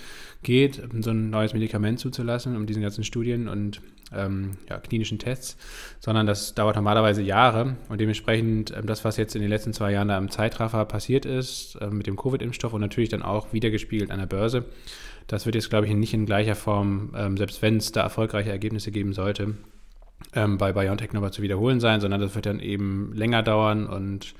[0.42, 3.82] geht, so ein neues Medikament zuzulassen, um diesen ganzen Studien und
[4.14, 5.58] ähm, ja, klinischen Tests,
[6.00, 7.78] sondern das dauert normalerweise Jahre.
[7.90, 11.26] Und dementsprechend ähm, das, was jetzt in den letzten zwei Jahren da im Zeitraffer passiert
[11.26, 14.66] ist, äh, mit dem Covid-Impfstoff und natürlich dann auch wiedergespiegelt an der Börse,
[15.28, 18.50] das wird jetzt, glaube ich, nicht in gleicher Form, ähm, selbst wenn es da erfolgreiche
[18.50, 19.56] Ergebnisse geben sollte,
[20.34, 24.34] ähm, bei BioNTech nochmal zu wiederholen sein, sondern das wird dann eben länger dauern und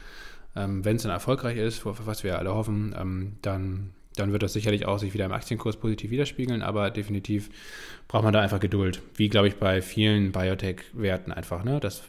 [0.56, 4.54] ähm, wenn es dann erfolgreich ist, was wir alle hoffen, ähm, dann, dann wird das
[4.54, 7.50] sicherlich auch sich wieder im Aktienkurs positiv widerspiegeln, aber definitiv
[8.08, 11.64] braucht man da einfach Geduld, wie glaube ich bei vielen Biotech-Werten einfach.
[11.64, 11.80] Ne?
[11.80, 12.04] Das,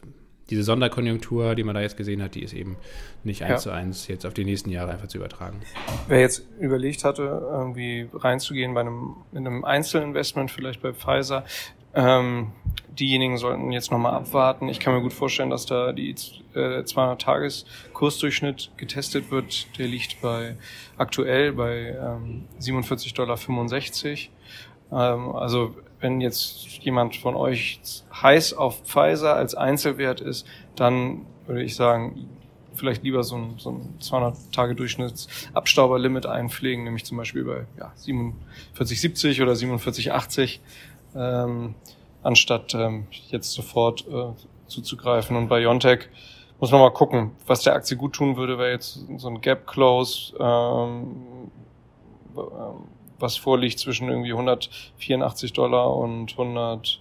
[0.50, 2.76] diese Sonderkonjunktur, die man da jetzt gesehen hat, die ist eben
[3.22, 3.56] nicht eins ja.
[3.58, 5.60] zu eins jetzt auf die nächsten Jahre einfach zu übertragen.
[6.08, 11.44] Wer jetzt überlegt hatte, irgendwie reinzugehen bei einem, in einem Einzelinvestment, vielleicht bei Pfizer,
[11.94, 12.52] ähm,
[12.98, 14.68] diejenigen sollten jetzt nochmal abwarten.
[14.68, 16.10] Ich kann mir gut vorstellen, dass da die
[16.54, 19.78] äh, 200-Tages-Kursdurchschnitt getestet wird.
[19.78, 20.56] Der liegt bei
[20.96, 23.38] aktuell bei ähm, 47,65 Dollar.
[25.14, 27.80] Ähm, also wenn jetzt jemand von euch
[28.22, 32.28] heiß auf Pfizer als Einzelwert ist, dann würde ich sagen,
[32.74, 39.52] vielleicht lieber so ein, so ein 200-Tage-Durchschnitts-Abstauberlimit einpflegen, nämlich zum Beispiel bei ja, 47,70 oder
[39.52, 40.60] 47,80
[41.16, 41.74] ähm,
[42.22, 44.32] anstatt ähm, jetzt sofort äh,
[44.66, 45.36] zuzugreifen.
[45.36, 46.08] Und bei Yontech
[46.60, 49.66] muss man mal gucken, was der Aktie gut tun würde, wäre jetzt so ein Gap
[49.66, 51.50] Close, ähm,
[53.18, 57.00] was vorliegt zwischen irgendwie 184 Dollar und 100,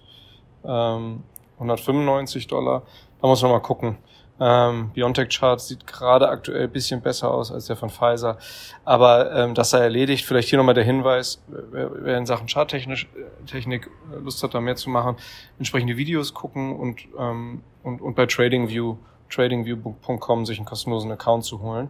[0.64, 1.22] ähm,
[1.58, 2.82] 195 Dollar.
[3.20, 3.98] Da muss man mal gucken.
[4.44, 8.38] Ähm, BioNTech-Chart sieht gerade aktuell bisschen besser aus als der von Pfizer.
[8.84, 10.24] Aber ähm, das sei erledigt.
[10.24, 13.06] Vielleicht hier nochmal der Hinweis, wer, wer in Sachen Charttechnik
[13.46, 13.88] Technik
[14.20, 15.16] Lust hat, da mehr zu machen,
[15.58, 18.96] entsprechende Videos gucken und, ähm, und, und bei TradingView,
[19.30, 21.88] tradingview.com sich einen kostenlosen Account zu holen.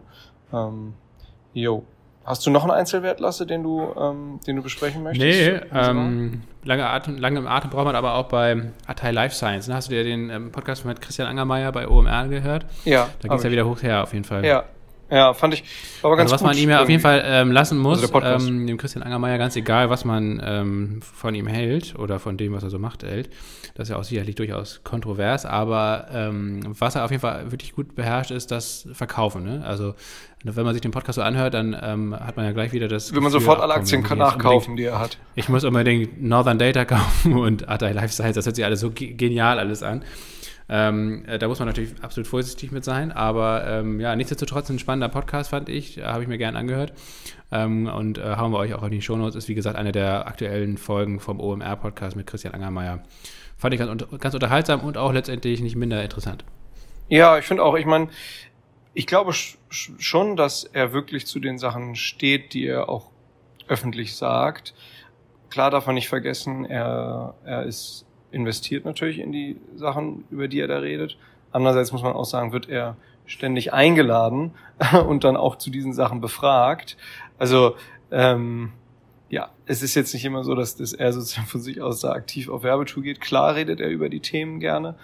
[0.53, 0.93] Ähm,
[1.53, 1.83] jo.
[2.25, 5.25] Hast du noch einen Einzelwert, Lasse, den du, ähm, den du besprechen möchtest?
[5.25, 9.67] Nee, ähm, lange, Atem, lange im Atem braucht man aber auch bei Atai Life Science.
[9.67, 9.75] Ne?
[9.75, 12.65] Hast du dir den ähm, Podcast mit Christian Angermeier bei OMR gehört?
[12.85, 13.09] Ja.
[13.21, 14.45] Da ging es ja wieder hoch her, auf jeden Fall.
[14.45, 14.63] Ja,
[15.09, 15.63] ja, fand ich
[16.01, 16.55] aber ganz also, was gut.
[16.55, 19.55] man ihm ja auf jeden Fall ähm, lassen muss, also ähm, dem Christian Angermeier, ganz
[19.55, 23.29] egal, was man ähm, von ihm hält oder von dem, was er so macht, hält.
[23.75, 27.73] Das ist ja auch sicherlich durchaus kontrovers, aber ähm, was er auf jeden Fall wirklich
[27.73, 29.43] gut beherrscht, ist das Verkaufen.
[29.43, 29.63] Ne?
[29.65, 29.95] Also
[30.43, 33.13] wenn man sich den Podcast so anhört, dann ähm, hat man ja gleich wieder das.
[33.13, 35.17] Will man sofort alle Aktien nachkaufen, die er hat.
[35.35, 38.91] Ich muss unbedingt Northern Data kaufen und Atai Life Science, das hört sich alles so
[38.91, 40.03] genial alles an.
[40.69, 44.79] Ähm, äh, da muss man natürlich absolut vorsichtig mit sein, aber ähm, ja, nichtsdestotrotz ein
[44.79, 46.93] spannender Podcast, fand ich, habe ich mir gern angehört.
[47.51, 49.35] Ähm, und äh, hauen wir euch auch in die Shownotes.
[49.35, 53.03] Ist wie gesagt eine der aktuellen Folgen vom OMR-Podcast mit Christian Angermeier.
[53.57, 56.43] Fand ich ganz, ganz unterhaltsam und auch letztendlich nicht minder interessant.
[57.09, 58.09] Ja, ich finde auch, ich meine,
[58.93, 63.11] ich glaube schon, dass er wirklich zu den Sachen steht, die er auch
[63.67, 64.73] öffentlich sagt.
[65.49, 70.59] Klar darf man nicht vergessen, er, er ist investiert natürlich in die Sachen, über die
[70.59, 71.17] er da redet.
[71.51, 74.51] Andererseits muss man auch sagen, wird er ständig eingeladen
[75.07, 76.97] und dann auch zu diesen Sachen befragt.
[77.37, 77.75] Also
[78.11, 78.71] ähm,
[79.29, 82.11] ja, es ist jetzt nicht immer so, dass, dass er sozusagen von sich aus da
[82.11, 83.21] aktiv auf Werbetour geht.
[83.21, 84.95] Klar redet er über die Themen gerne,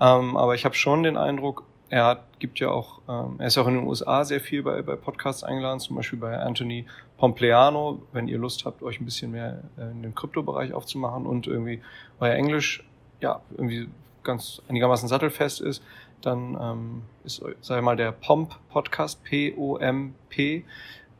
[0.00, 3.58] ähm, aber ich habe schon den Eindruck, er hat, gibt ja auch, ähm, er ist
[3.58, 8.02] auch in den USA sehr viel bei, bei Podcasts eingeladen, zum Beispiel bei Anthony Pompleano,
[8.12, 11.80] wenn ihr Lust habt, euch ein bisschen mehr äh, in dem Kryptobereich aufzumachen und irgendwie
[12.20, 12.84] euer Englisch
[13.20, 13.88] ja irgendwie
[14.24, 15.82] ganz einigermaßen sattelfest ist,
[16.20, 20.64] dann ähm, ist, sei mal der Pomp Podcast, P-O-M-P,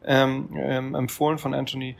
[0.05, 1.97] ähm, ähm, empfohlen von Anthony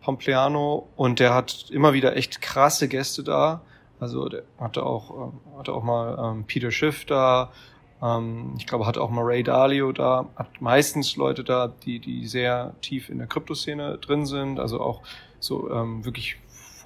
[0.00, 3.60] Pompleano und der hat immer wieder echt krasse Gäste da.
[4.00, 7.52] Also der hatte auch, ähm, hatte auch mal ähm, Peter Schiff da,
[8.02, 12.74] ähm, ich glaube, hat auch mal Dalio da, hat meistens Leute da, die, die sehr
[12.80, 15.02] tief in der Kryptoszene drin sind, also auch
[15.38, 16.36] so ähm, wirklich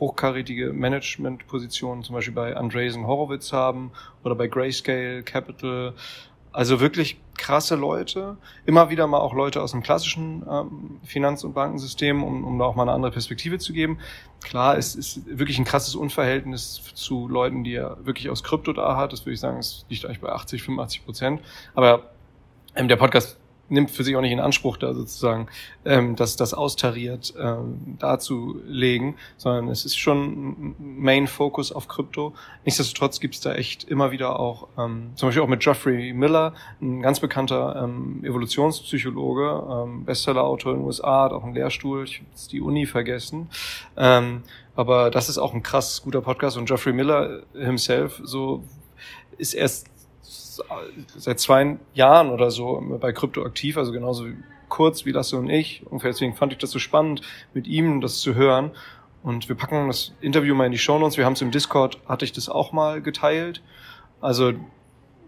[0.00, 3.92] hochkarätige Managementpositionen, zum Beispiel bei Andreessen Horowitz haben
[4.24, 5.94] oder bei Grayscale Capital
[6.54, 11.52] also wirklich krasse Leute, immer wieder mal auch Leute aus dem klassischen ähm, Finanz- und
[11.52, 13.98] Bankensystem, um, um da auch mal eine andere Perspektive zu geben.
[14.40, 18.96] Klar, es ist wirklich ein krasses Unverhältnis zu Leuten, die er wirklich aus Krypto da
[18.96, 19.12] hat.
[19.12, 21.40] Das würde ich sagen, es liegt eigentlich bei 80, 85 Prozent.
[21.74, 22.10] Aber
[22.76, 23.36] ähm, der Podcast
[23.68, 25.48] nimmt für sich auch nicht in Anspruch, da sozusagen
[25.84, 32.34] ähm, das, das austariert ähm, darzulegen, sondern es ist schon Main Focus auf Krypto.
[32.64, 36.54] Nichtsdestotrotz gibt es da echt immer wieder auch, ähm, zum Beispiel auch mit Geoffrey Miller,
[36.80, 42.18] ein ganz bekannter ähm, Evolutionspsychologe, ähm, Bestsellerautor in den USA, hat auch einen Lehrstuhl, ich
[42.18, 43.48] habe jetzt die Uni vergessen.
[43.96, 44.42] Ähm,
[44.76, 48.64] aber das ist auch ein krass guter Podcast und Geoffrey Miller himself so
[49.38, 49.88] ist erst
[51.16, 54.26] seit zwei Jahren oder so bei Krypto aktiv, also genauso
[54.68, 55.82] kurz wie Lasse und ich.
[55.88, 57.20] Und deswegen fand ich das so spannend,
[57.52, 58.72] mit ihm das zu hören.
[59.22, 61.16] Und wir packen das Interview mal in die Show Notes.
[61.16, 63.62] Wir haben es im Discord, hatte ich das auch mal geteilt.
[64.20, 64.52] Also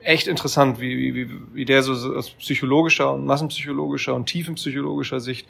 [0.00, 5.48] echt interessant, wie, wie, wie der so aus psychologischer und massenpsychologischer und tiefenpsychologischer Sicht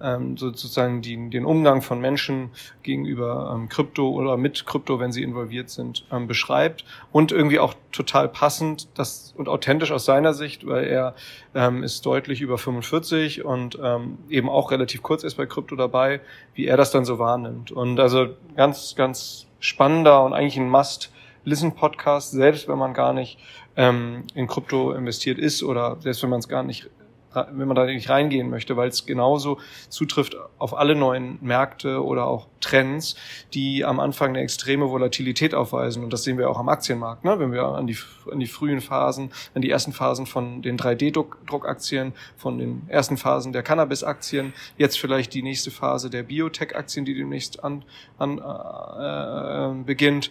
[0.00, 2.50] ähm, sozusagen die, den Umgang von Menschen
[2.82, 7.74] gegenüber ähm, Krypto oder mit Krypto, wenn sie involviert sind, ähm, beschreibt und irgendwie auch
[7.92, 11.14] total passend das und authentisch aus seiner Sicht, weil er
[11.54, 16.20] ähm, ist deutlich über 45 und ähm, eben auch relativ kurz erst bei Krypto dabei,
[16.54, 17.70] wie er das dann so wahrnimmt.
[17.70, 23.38] Und also ganz, ganz spannender und eigentlich ein Must-Listen-Podcast, selbst wenn man gar nicht
[23.76, 26.88] ähm, in Krypto investiert ist oder selbst wenn man es gar nicht
[27.52, 32.26] wenn man da nicht reingehen möchte, weil es genauso zutrifft auf alle neuen Märkte oder
[32.26, 33.16] auch Trends,
[33.54, 36.02] die am Anfang eine extreme Volatilität aufweisen.
[36.02, 37.38] Und das sehen wir auch am Aktienmarkt, ne?
[37.38, 37.96] wenn wir an die,
[38.30, 43.52] an die frühen Phasen, an die ersten Phasen von den 3D-Druckaktien, von den ersten Phasen
[43.52, 47.84] der Cannabis-Aktien, jetzt vielleicht die nächste Phase der Biotech-Aktien, die demnächst an,
[48.18, 50.30] an äh, äh, beginnt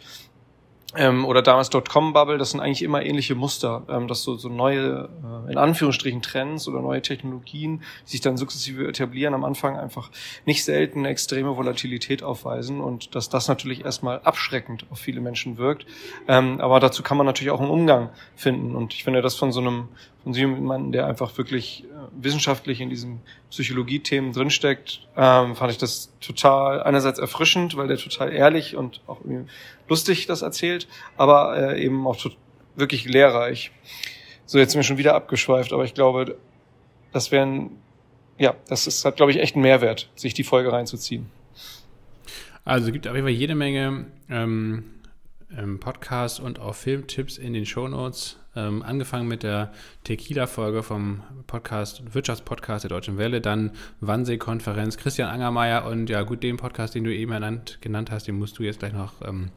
[0.97, 5.10] ähm, oder damals Dotcom-Bubble, das sind eigentlich immer ähnliche Muster, ähm, dass so, so neue,
[5.47, 10.10] äh, in Anführungsstrichen, Trends oder neue Technologien, die sich dann sukzessive etablieren, am Anfang einfach
[10.45, 15.86] nicht selten extreme Volatilität aufweisen und dass das natürlich erstmal abschreckend auf viele Menschen wirkt.
[16.27, 19.51] Ähm, aber dazu kann man natürlich auch einen Umgang finden und ich finde das von
[19.51, 19.89] so einem
[20.25, 21.88] von so jemandem, der einfach wirklich äh,
[22.19, 28.34] wissenschaftlich in diesen Psychologie-Themen drinsteckt, ähm, fand ich das total einerseits erfrischend, weil der total
[28.34, 29.21] ehrlich und auch
[29.88, 32.17] lustig das erzählt, aber äh, eben auch
[32.76, 33.71] wirklich lehrreich.
[34.45, 36.38] So, jetzt sind wir schon wieder abgeschweift, aber ich glaube,
[37.12, 37.71] das wären,
[38.38, 41.32] ja, das ist, hat, glaube ich, echt einen Mehrwert, sich die Folge reinzuziehen.
[42.63, 44.84] Also es gibt auf jeden Fall jede Menge ähm,
[45.56, 48.38] ähm Podcasts und auch Filmtipps in den Show Notes.
[48.55, 49.71] Ähm, angefangen mit der
[50.03, 56.57] Tequila-Folge vom Podcast, Wirtschaftspodcast der Deutschen Welle, dann Wannsee-Konferenz, Christian Angermeier und ja gut, den
[56.57, 59.49] Podcast, den du eben ernannt, genannt hast, den musst du jetzt gleich noch ähm,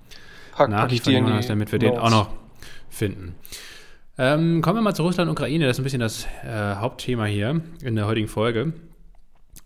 [0.53, 1.95] pack, nachliefern, damit wir Notes.
[1.95, 2.31] den auch noch
[2.91, 3.35] finden.
[4.19, 7.27] Ähm, kommen wir mal zu Russland und Ukraine, das ist ein bisschen das äh, Hauptthema
[7.27, 8.73] hier in der heutigen Folge.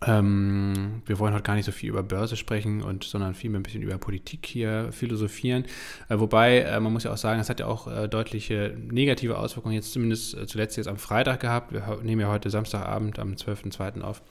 [0.07, 3.63] Ähm, wir wollen heute gar nicht so viel über Börse sprechen, und, sondern vielmehr ein
[3.63, 5.65] bisschen über Politik hier philosophieren.
[6.09, 9.39] Äh, wobei, äh, man muss ja auch sagen, es hat ja auch äh, deutliche negative
[9.39, 11.73] Auswirkungen, jetzt zumindest zuletzt jetzt am Freitag gehabt.
[11.73, 14.03] Wir nehmen ja heute Samstagabend am 12.02.
[14.03, 14.23] auf.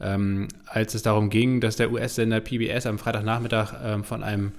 [0.00, 4.52] Ähm, als es darum ging, dass der US-Sender PBS am Freitagnachmittag ähm, von einem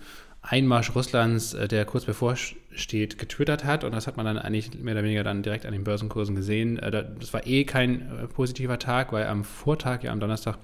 [0.48, 3.84] Einmarsch Russlands, äh, der kurz bevorsteht, getwittert hat.
[3.84, 6.78] Und das hat man dann eigentlich mehr oder weniger dann direkt an den Börsenkursen gesehen.
[6.78, 10.58] Äh, das war eh kein äh, positiver Tag, weil am Vortag, ja am Donnerstag,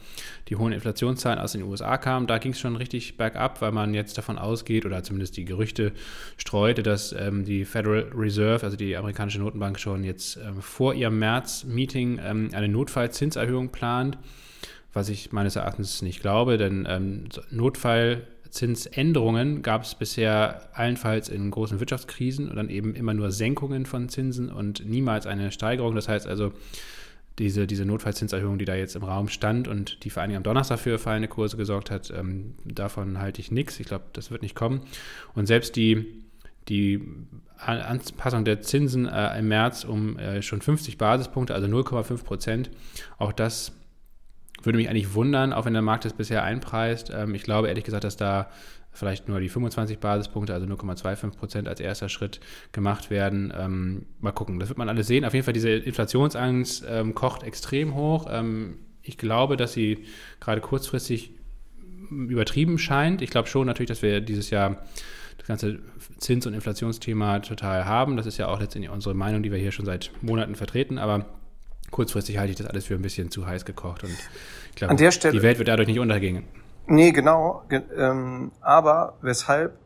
[0.49, 2.27] die hohen Inflationszahlen aus den USA kamen.
[2.27, 5.93] Da ging es schon richtig bergab, weil man jetzt davon ausgeht, oder zumindest die Gerüchte
[6.37, 11.17] streute, dass ähm, die Federal Reserve, also die amerikanische Notenbank, schon jetzt ähm, vor ihrem
[11.17, 14.17] März-Meeting ähm, eine Notfallzinserhöhung plant.
[14.93, 21.49] Was ich meines Erachtens nicht glaube, denn ähm, Notfall Zinsänderungen gab es bisher allenfalls in
[21.49, 25.95] großen Wirtschaftskrisen und dann eben immer nur Senkungen von Zinsen und niemals eine Steigerung.
[25.95, 26.51] Das heißt also,
[27.39, 30.79] diese, diese Notfallzinserhöhung, die da jetzt im Raum stand und die vor allem am Donnerstag
[30.79, 33.79] für fallende Kurse gesorgt hat, ähm, davon halte ich nichts.
[33.79, 34.81] Ich glaube, das wird nicht kommen.
[35.33, 36.05] Und selbst die,
[36.67, 37.01] die
[37.57, 42.69] Anpassung der Zinsen äh, im März um äh, schon 50 Basispunkte, also 0,5 Prozent,
[43.17, 43.71] auch das
[44.63, 47.11] würde mich eigentlich wundern, auch wenn der Markt das bisher einpreist.
[47.13, 48.49] Ähm, ich glaube ehrlich gesagt, dass da
[48.91, 52.39] vielleicht nur die 25 Basispunkte, also 0,25 Prozent als erster Schritt
[52.71, 53.53] gemacht werden.
[53.57, 55.25] Ähm, mal gucken, das wird man alles sehen.
[55.25, 58.27] Auf jeden Fall, diese Inflationsangst ähm, kocht extrem hoch.
[58.29, 60.05] Ähm, ich glaube, dass sie
[60.39, 61.31] gerade kurzfristig
[62.09, 63.21] übertrieben scheint.
[63.21, 64.83] Ich glaube schon natürlich, dass wir dieses Jahr
[65.37, 65.79] das ganze
[66.17, 68.17] Zins- und Inflationsthema total haben.
[68.17, 70.97] Das ist ja auch letztendlich unsere Meinung, die wir hier schon seit Monaten vertreten.
[70.97, 71.25] Aber
[71.91, 74.03] kurzfristig halte ich das alles für ein bisschen zu heiß gekocht.
[74.03, 74.11] Und
[74.69, 76.45] ich glaube, die Welt wird dadurch nicht untergehen.
[76.87, 77.63] Nee, genau.
[77.95, 79.77] Ähm, aber weshalb?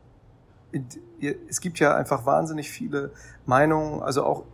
[1.48, 3.12] Es gibt ja einfach wahnsinnig viele
[3.46, 4.44] Meinungen, also auch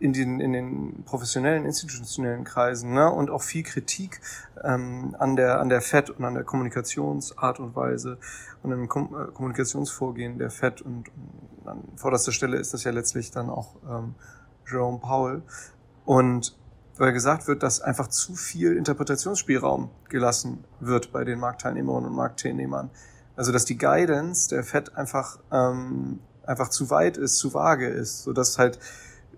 [0.00, 3.10] in den, in den professionellen, institutionellen Kreisen ne?
[3.10, 4.20] und auch viel Kritik
[4.62, 8.18] ähm, an, der, an der FED und an der Kommunikationsart und Weise
[8.62, 10.82] und im Kom äh, Kommunikationsvorgehen der FED.
[10.82, 11.10] Und,
[11.60, 14.14] und an vorderster Stelle ist das ja letztlich dann auch ähm,
[14.70, 15.42] Jerome Powell.
[16.04, 16.56] Und
[16.98, 22.90] weil gesagt wird, dass einfach zu viel Interpretationsspielraum gelassen wird bei den Marktteilnehmerinnen und Marktteilnehmern.
[23.36, 28.24] Also dass die Guidance der FED einfach, ähm, einfach zu weit ist, zu vage ist,
[28.24, 28.80] sodass halt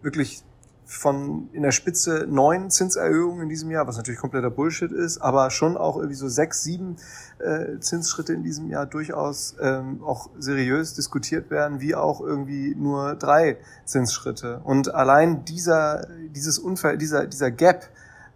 [0.00, 0.42] wirklich
[0.90, 5.50] von in der Spitze neun Zinserhöhungen in diesem Jahr, was natürlich kompletter Bullshit ist, aber
[5.50, 6.96] schon auch irgendwie so sechs, sieben
[7.38, 13.14] äh, Zinsschritte in diesem Jahr durchaus ähm, auch seriös diskutiert werden, wie auch irgendwie nur
[13.14, 14.62] drei Zinsschritte.
[14.64, 17.88] Und allein dieser, dieses Unfall, dieser, dieser Gap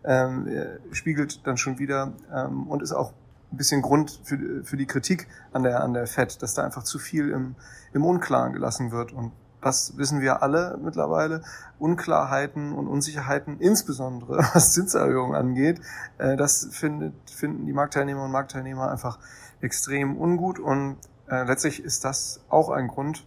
[0.04, 3.12] ähm, äh, spiegelt dann schon wieder ähm, und ist auch
[3.50, 6.84] ein bisschen Grund für, für die Kritik an der, an der FED, dass da einfach
[6.84, 7.56] zu viel im,
[7.92, 9.12] im Unklaren gelassen wird.
[9.12, 9.32] Und
[9.64, 11.42] das wissen wir alle mittlerweile,
[11.78, 15.80] Unklarheiten und Unsicherheiten, insbesondere was Zinserhöhungen angeht,
[16.18, 19.18] äh, das findet, finden die Marktteilnehmer und Marktteilnehmer einfach
[19.60, 20.58] extrem ungut.
[20.58, 20.96] Und
[21.28, 23.24] äh, letztlich ist das auch ein Grund,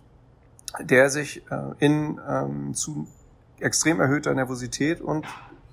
[0.79, 3.07] der sich äh, in ähm, zu
[3.59, 5.25] extrem erhöhter Nervosität und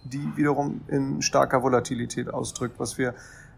[0.05, 3.15] die wiederum in starker Volatilität ausdrückt, was wir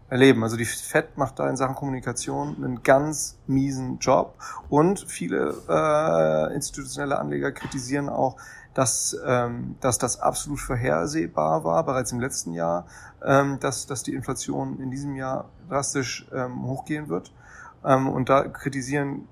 [0.09, 0.43] erleben.
[0.43, 4.35] Also die FED macht da in Sachen Kommunikation einen ganz miesen Job
[4.69, 8.37] und viele äh, institutionelle Anleger kritisieren auch,
[8.73, 12.85] dass, ähm, dass das absolut vorhersehbar war, bereits im letzten Jahr,
[13.25, 17.33] ähm, dass, dass die Inflation in diesem Jahr drastisch ähm, hochgehen wird.
[17.83, 19.27] Ähm, und da kritisieren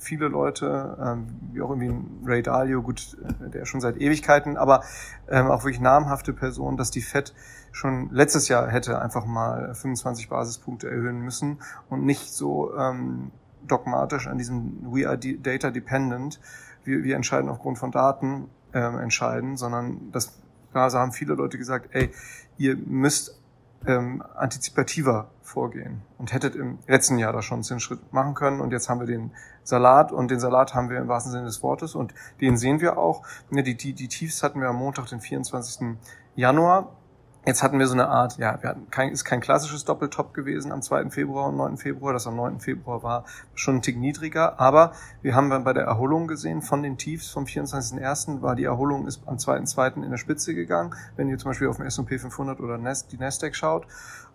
[0.00, 4.82] viele Leute, ähm, wie auch irgendwie Ray Dalio, gut, äh, der schon seit Ewigkeiten, aber
[5.28, 7.34] ähm, auch wirklich namhafte Personen, dass die FED
[7.72, 11.58] schon letztes Jahr hätte einfach mal 25 Basispunkte erhöhen müssen
[11.88, 13.30] und nicht so ähm,
[13.66, 16.40] dogmatisch an diesem We are data dependent,
[16.84, 20.40] wir, wir entscheiden aufgrund von Daten ähm, entscheiden, sondern das,
[20.72, 22.10] also haben viele Leute gesagt, ey,
[22.56, 23.39] ihr müsst
[23.86, 28.72] ähm, antizipativer vorgehen und hättet im letzten Jahr da schon einen Zinsschritt machen können und
[28.72, 31.94] jetzt haben wir den Salat und den Salat haben wir im wahrsten Sinne des Wortes
[31.94, 33.22] und den sehen wir auch.
[33.50, 35.98] Die, die, die Tiefs hatten wir am Montag, den 24.
[36.36, 36.96] Januar
[37.46, 40.72] Jetzt hatten wir so eine Art, ja, wir hatten kein, ist kein klassisches Doppeltop gewesen
[40.72, 41.08] am 2.
[41.08, 41.78] Februar und 9.
[41.78, 42.12] Februar.
[42.12, 42.60] Das am 9.
[42.60, 43.24] Februar war
[43.54, 44.60] schon ein Tick niedriger.
[44.60, 48.42] Aber wir haben bei der Erholung gesehen von den Tiefs vom 24.01.
[48.42, 50.02] war die Erholung ist am 2.2.
[50.02, 50.94] in der Spitze gegangen.
[51.16, 53.86] Wenn ihr zum Beispiel auf den S&P 500 oder die Nasdaq schaut,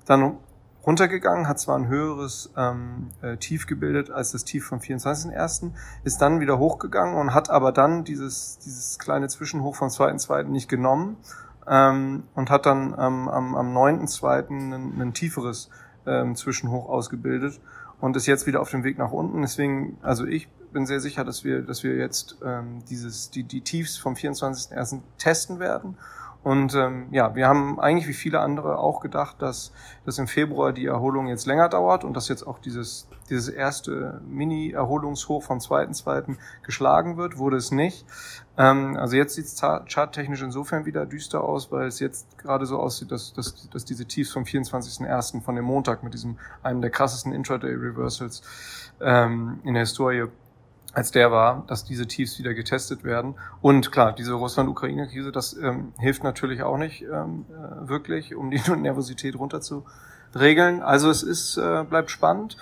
[0.08, 0.38] dann
[0.86, 5.72] runtergegangen, hat zwar ein höheres ähm, äh, Tief gebildet als das Tief vom 24.01.,
[6.04, 10.44] ist dann wieder hochgegangen und hat aber dann dieses, dieses kleine Zwischenhoch vom 2.2.
[10.44, 11.18] nicht genommen
[11.70, 14.50] ähm, und hat dann ähm, am, am 9.2.
[14.50, 15.70] Ein, ein tieferes
[16.06, 17.60] ähm, Zwischenhoch ausgebildet
[18.00, 19.42] und ist jetzt wieder auf dem Weg nach unten.
[19.42, 23.62] Deswegen, also ich bin sehr sicher, dass wir, dass wir jetzt ähm, dieses, die, die
[23.62, 25.02] Tiefs vom 24.01.
[25.18, 25.98] testen werden
[26.46, 29.72] und ähm, ja, wir haben eigentlich wie viele andere auch gedacht, dass,
[30.06, 34.22] dass im Februar die Erholung jetzt länger dauert und dass jetzt auch dieses, dieses erste
[34.28, 38.06] Mini-Erholungshoch vom zweiten, zweiten geschlagen wird, wurde es nicht.
[38.58, 42.80] Ähm, also jetzt sieht es charttechnisch insofern wieder düster aus, weil es jetzt gerade so
[42.80, 45.42] aussieht, dass, dass, dass diese Tiefs vom 24.01.
[45.42, 48.42] von dem Montag mit diesem einem der krassesten Intraday-Reversals
[49.02, 50.28] ähm, in der Historie
[50.94, 53.36] als der war, dass diese Tiefs wieder getestet werden.
[53.62, 58.62] Und klar, diese Russland-Ukraine-Krise, das ähm, hilft natürlich auch nicht ähm, äh, wirklich, um die
[58.78, 60.82] Nervosität runterzuregeln.
[60.82, 62.56] Also es ist, äh, bleibt spannend.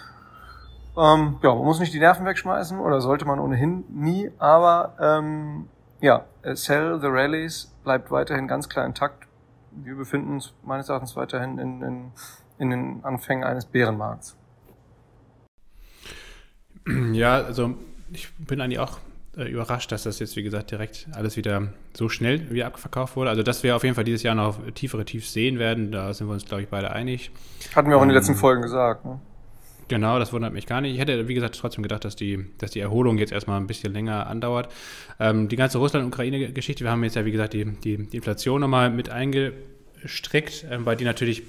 [0.98, 5.68] Ähm, ja, man muss nicht die Nerven wegschmeißen oder sollte man ohnehin nie, aber ähm,
[6.04, 9.26] ja, Sell the Rallies bleibt weiterhin ganz klar intakt.
[9.72, 12.12] Wir befinden uns meines Erachtens weiterhin in, in,
[12.60, 14.36] in den Anfängen eines Bärenmarkts.
[17.14, 17.76] Ja, also
[18.12, 19.00] ich bin eigentlich auch
[19.38, 23.30] äh, überrascht, dass das jetzt, wie gesagt, direkt alles wieder so schnell wieder abverkauft wurde.
[23.30, 26.28] Also, dass wir auf jeden Fall dieses Jahr noch tiefere Tiefs sehen werden, da sind
[26.28, 27.32] wir uns, glaube ich, beide einig.
[27.74, 29.06] Hatten wir auch in den letzten ähm, Folgen gesagt.
[29.06, 29.22] Ne?
[29.88, 30.94] Genau, das wundert mich gar nicht.
[30.94, 33.94] Ich hätte, wie gesagt, trotzdem gedacht, dass die, dass die Erholung jetzt erstmal ein bisschen
[33.94, 34.72] länger andauert.
[35.20, 38.90] Ähm, die ganze Russland-Ukraine-Geschichte, wir haben jetzt ja, wie gesagt, die, die, die Inflation nochmal
[38.90, 41.44] mit eingestrickt, ähm, weil die natürlich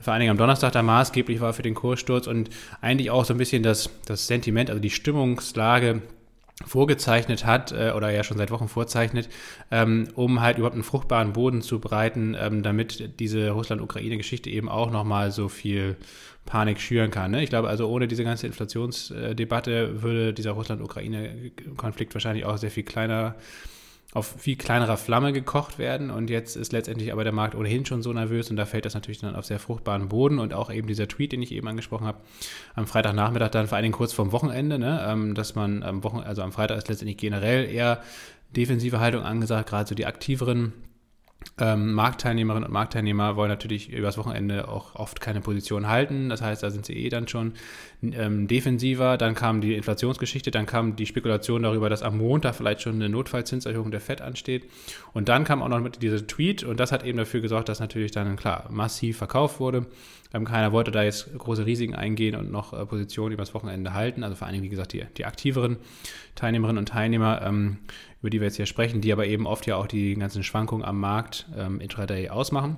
[0.00, 3.34] vor allen Dingen am Donnerstag da maßgeblich war für den Kurssturz und eigentlich auch so
[3.34, 6.02] ein bisschen das, das Sentiment, also die Stimmungslage
[6.64, 9.28] vorgezeichnet hat äh, oder ja schon seit Wochen vorzeichnet,
[9.70, 14.90] ähm, um halt überhaupt einen fruchtbaren Boden zu bereiten, ähm, damit diese Russland-Ukraine-Geschichte eben auch
[14.90, 15.96] nochmal so viel
[16.46, 17.32] Panik schüren kann.
[17.32, 17.42] Ne?
[17.42, 23.34] Ich glaube also, ohne diese ganze Inflationsdebatte würde dieser Russland-Ukraine-Konflikt wahrscheinlich auch sehr viel kleiner
[24.16, 28.00] auf viel kleinerer Flamme gekocht werden und jetzt ist letztendlich aber der Markt ohnehin schon
[28.00, 30.88] so nervös und da fällt das natürlich dann auf sehr fruchtbaren Boden und auch eben
[30.88, 32.22] dieser Tweet, den ich eben angesprochen habe,
[32.74, 36.20] am Freitagnachmittag dann vor allen Dingen kurz vorm Wochenende, ne, ähm, dass man am Wochen,
[36.20, 38.00] also am Freitag ist letztendlich generell eher
[38.56, 40.72] defensive Haltung angesagt, gerade so die aktiveren
[41.58, 46.28] ähm, Marktteilnehmerinnen und Marktteilnehmer wollen natürlich übers Wochenende auch oft keine Position halten.
[46.28, 47.54] Das heißt, da sind sie eh dann schon
[48.02, 49.16] ähm, defensiver.
[49.16, 53.08] Dann kam die Inflationsgeschichte, dann kam die Spekulation darüber, dass am Montag vielleicht schon eine
[53.08, 54.66] Notfallzinserhöhung der FED ansteht.
[55.14, 57.80] Und dann kam auch noch mit dieser Tweet und das hat eben dafür gesorgt, dass
[57.80, 59.86] natürlich dann klar massiv verkauft wurde.
[60.34, 64.24] Ähm, keiner wollte da jetzt große Risiken eingehen und noch äh, Positionen übers Wochenende halten.
[64.24, 65.78] Also vor allem, wie gesagt, die, die aktiveren
[66.34, 67.40] Teilnehmerinnen und Teilnehmer.
[68.26, 70.84] Über die wir jetzt hier sprechen, die aber eben oft ja auch die ganzen Schwankungen
[70.84, 72.76] am Markt ähm, intraday ausmachen.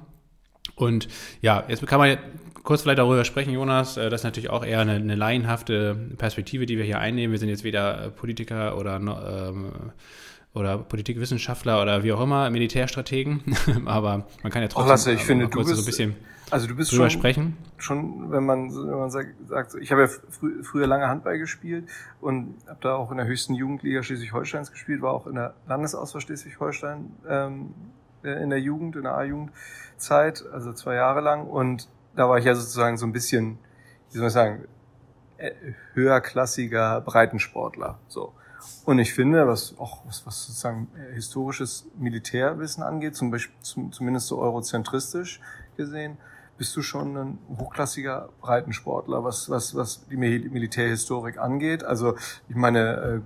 [0.74, 1.08] Und
[1.40, 2.18] ja, jetzt kann man
[2.64, 3.96] kurz vielleicht darüber sprechen, Jonas.
[3.96, 7.32] Äh, das ist natürlich auch eher eine, eine laienhafte Perspektive, die wir hier einnehmen.
[7.32, 9.72] Wir sind jetzt weder Politiker oder, ähm,
[10.58, 13.42] oder Politikwissenschaftler oder wie auch immer, Militärstrategen.
[13.86, 16.16] aber man kann ja trotzdem Ach, Lasse, ich finde, du bist, so ein bisschen
[16.50, 17.56] also du bist schon, sprechen.
[17.76, 21.88] schon, wenn man, wenn man sagt, sagt ich habe ja frü früher lange Handball gespielt
[22.20, 26.22] und habe da auch in der höchsten Jugendliga Schleswig-Holsteins gespielt, war auch in der Landesauswahl
[26.22, 27.74] Schleswig-Holstein ähm,
[28.22, 32.44] äh, in der Jugend, in der A-Jugendzeit, also zwei Jahre lang und da war ich
[32.44, 33.58] ja sozusagen so ein bisschen,
[34.10, 34.64] wie soll man sagen,
[35.36, 35.52] äh,
[35.94, 38.32] höherklassiger Breitensportler, so.
[38.84, 43.92] Und ich finde, was auch was, was sozusagen äh, historisches Militärwissen angeht, zum Beispiel zum,
[43.92, 45.40] zumindest so eurozentristisch
[45.76, 46.16] gesehen,
[46.56, 51.84] bist du schon ein hochklassiger Breitensportler, was, was, was die Militärhistorik angeht.
[51.84, 52.16] Also
[52.48, 53.20] ich meine, äh,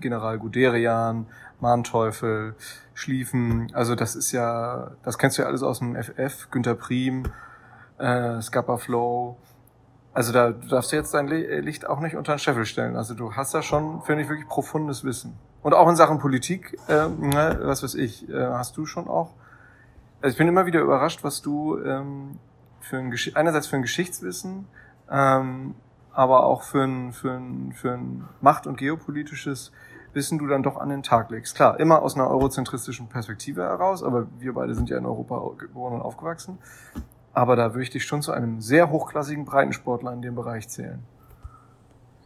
[0.00, 1.26] General Guderian,
[1.60, 2.54] Manteuffel,
[2.94, 7.24] Schlieffen, also das ist ja, das kennst du ja alles aus dem FF, Günter Prim,
[7.98, 9.36] äh, Scappa Flow.
[10.12, 12.96] Also da darfst du jetzt dein Licht auch nicht unter den Scheffel stellen.
[12.96, 15.38] Also du hast da schon, finde ich, wirklich profundes Wissen.
[15.62, 19.34] Und auch in Sachen Politik, äh, ne, was weiß ich, äh, hast du schon auch.
[20.20, 22.38] Also ich bin immer wieder überrascht, was du ähm,
[22.80, 24.66] für ein Gesch einerseits für ein Geschichtswissen,
[25.10, 25.74] ähm,
[26.12, 29.70] aber auch für ein, für ein, für ein Macht- und geopolitisches
[30.12, 31.54] Wissen du dann doch an den Tag legst.
[31.54, 35.94] Klar, immer aus einer eurozentristischen Perspektive heraus, aber wir beide sind ja in Europa geboren
[35.94, 36.58] und aufgewachsen.
[37.32, 41.00] Aber da würde ich dich schon zu einem sehr hochklassigen Breitensportler in dem Bereich zählen.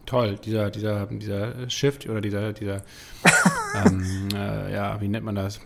[0.07, 2.83] Toll, dieser, dieser, dieser Shift oder dieser, dieser,
[3.87, 5.61] ähm, äh, ja, wie nennt man das?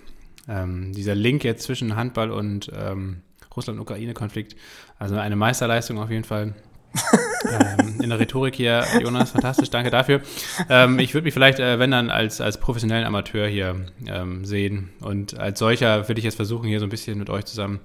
[0.48, 3.22] Ähm, dieser Link jetzt zwischen Handball und ähm,
[3.54, 4.56] Russland-Ukraine-Konflikt.
[4.98, 6.54] Also eine Meisterleistung auf jeden Fall.
[7.44, 10.22] ähm, in der Rhetorik hier, Jonas, fantastisch, danke dafür.
[10.70, 14.90] Ähm, ich würde mich vielleicht, äh, wenn dann, als, als professionellen Amateur hier ähm, sehen.
[15.00, 17.80] Und als solcher würde ich jetzt versuchen, hier so ein bisschen mit euch zusammen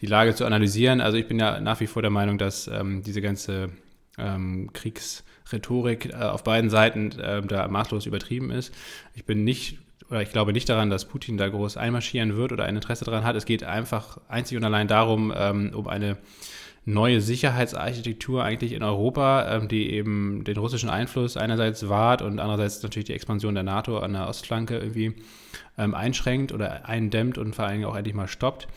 [0.00, 1.00] die Lage zu analysieren.
[1.00, 3.70] Also ich bin ja nach wie vor der Meinung, dass ähm, diese ganze
[4.18, 8.74] ähm, Kriegsrhetorik äh, auf beiden Seiten äh, da maßlos übertrieben ist.
[9.14, 9.78] Ich bin nicht
[10.10, 13.24] oder ich glaube nicht daran, dass Putin da groß einmarschieren wird oder ein Interesse daran
[13.24, 13.34] hat.
[13.34, 16.16] Es geht einfach einzig und allein darum, ähm, um eine
[16.84, 22.82] neue Sicherheitsarchitektur eigentlich in Europa, ähm, die eben den russischen Einfluss einerseits wahrt und andererseits
[22.82, 25.14] natürlich die Expansion der NATO an der Ostflanke irgendwie
[25.76, 28.68] ähm, einschränkt oder eindämmt und vor allen Dingen auch endlich mal stoppt.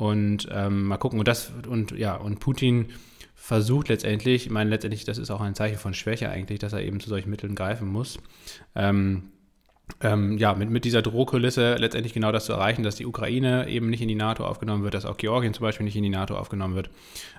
[0.00, 1.18] Und ähm, mal gucken.
[1.18, 2.86] Und das, und ja, und Putin
[3.34, 6.82] versucht letztendlich, ich meine, letztendlich, das ist auch ein Zeichen von Schwäche eigentlich, dass er
[6.82, 8.18] eben zu solchen Mitteln greifen muss.
[8.74, 9.24] Ähm,
[10.00, 13.90] ähm, ja, mit, mit dieser Drohkulisse letztendlich genau das zu erreichen, dass die Ukraine eben
[13.90, 16.34] nicht in die NATO aufgenommen wird, dass auch Georgien zum Beispiel nicht in die NATO
[16.34, 16.88] aufgenommen wird,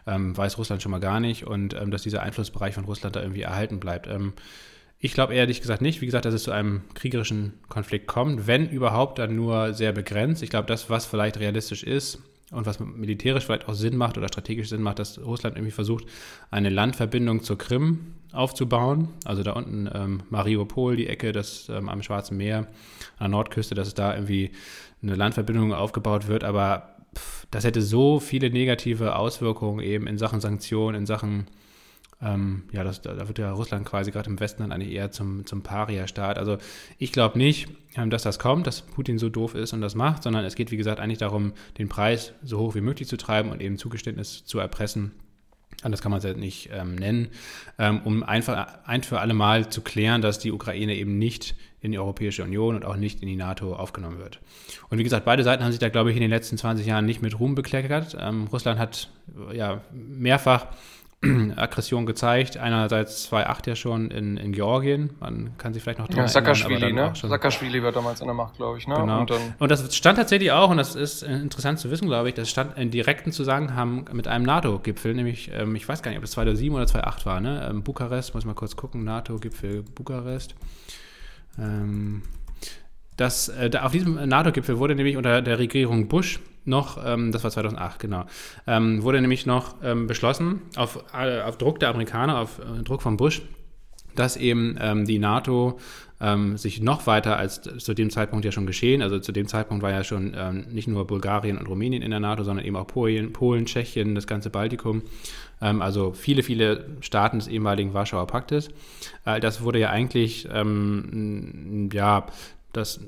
[0.05, 3.23] ähm, weiß Russland schon mal gar nicht und ähm, dass dieser Einflussbereich von Russland da
[3.23, 4.05] irgendwie erhalten bleibt.
[4.05, 4.33] Ähm,
[4.99, 6.01] ich glaube ehrlich gesagt nicht.
[6.01, 8.45] Wie gesagt, dass es zu einem kriegerischen Konflikt kommt.
[8.45, 10.43] Wenn überhaupt, dann nur sehr begrenzt.
[10.43, 12.21] Ich glaube, das, was vielleicht realistisch ist,
[12.51, 16.05] und was militärisch vielleicht auch Sinn macht oder strategisch Sinn macht, dass Russland irgendwie versucht,
[16.51, 19.09] eine Landverbindung zur Krim aufzubauen.
[19.25, 22.67] Also da unten ähm, Mariupol, die Ecke das, ähm, am Schwarzen Meer, an
[23.19, 24.51] der Nordküste, dass es da irgendwie
[25.01, 26.43] eine Landverbindung aufgebaut wird.
[26.43, 31.47] Aber pff, das hätte so viele negative Auswirkungen eben in Sachen Sanktionen, in Sachen
[32.23, 35.45] ähm, ja, das, da wird ja Russland quasi gerade im Westen dann eigentlich eher zum,
[35.45, 36.37] zum Paria-Staat.
[36.37, 36.57] Also
[36.97, 40.23] ich glaube nicht, ähm, dass das kommt, dass Putin so doof ist und das macht,
[40.23, 43.49] sondern es geht, wie gesagt, eigentlich darum, den Preis so hoch wie möglich zu treiben
[43.49, 45.11] und eben Zugeständnis zu erpressen.
[45.83, 47.29] Anders kann man es ja nicht ähm, nennen,
[47.79, 51.91] ähm, um einfach ein für alle Mal zu klären, dass die Ukraine eben nicht in
[51.91, 54.39] die Europäische Union und auch nicht in die NATO aufgenommen wird.
[54.89, 57.07] Und wie gesagt, beide Seiten haben sich da, glaube ich, in den letzten 20 Jahren
[57.07, 58.15] nicht mit Ruhm bekleckert.
[58.19, 59.09] Ähm, Russland hat
[59.53, 60.67] ja mehrfach
[61.55, 62.57] Aggression gezeigt.
[62.57, 65.11] Einerseits 2.8 ja schon in, in Georgien.
[65.19, 67.13] Man kann sich vielleicht noch dran ja, Saakashvili, ne?
[67.15, 68.87] Saakashvili war damals an der Macht, glaube ich.
[68.87, 68.95] Ne?
[68.95, 69.21] Genau.
[69.21, 72.49] Und, und, das stand tatsächlich auch, und das ist interessant zu wissen, glaube ich, das
[72.49, 76.31] stand in direkten Zusammenhang mit einem NATO-Gipfel, nämlich, ähm, ich weiß gar nicht, ob es
[76.31, 77.67] 2007 oder 2008 war, ne?
[77.69, 80.55] Ähm, Bukarest, muss mal kurz gucken, NATO-Gipfel Bukarest.
[81.59, 82.23] Ähm,
[83.15, 87.51] das, äh, auf diesem NATO-Gipfel wurde nämlich unter der Regierung Bush noch, ähm, das war
[87.51, 88.25] 2008, genau,
[88.67, 93.01] ähm, wurde nämlich noch ähm, beschlossen, auf, äh, auf Druck der Amerikaner, auf äh, Druck
[93.01, 93.41] von Bush,
[94.15, 95.79] dass eben ähm, die NATO
[96.19, 99.81] ähm, sich noch weiter als zu dem Zeitpunkt ja schon geschehen, also zu dem Zeitpunkt
[99.81, 102.87] war ja schon ähm, nicht nur Bulgarien und Rumänien in der NATO, sondern eben auch
[102.87, 105.03] Polen, Polen Tschechien, das ganze Baltikum,
[105.59, 108.69] also viele, viele Staaten des ehemaligen Warschauer Paktes.
[109.25, 112.25] Äh, das wurde ja eigentlich, ja,
[112.73, 112.99] das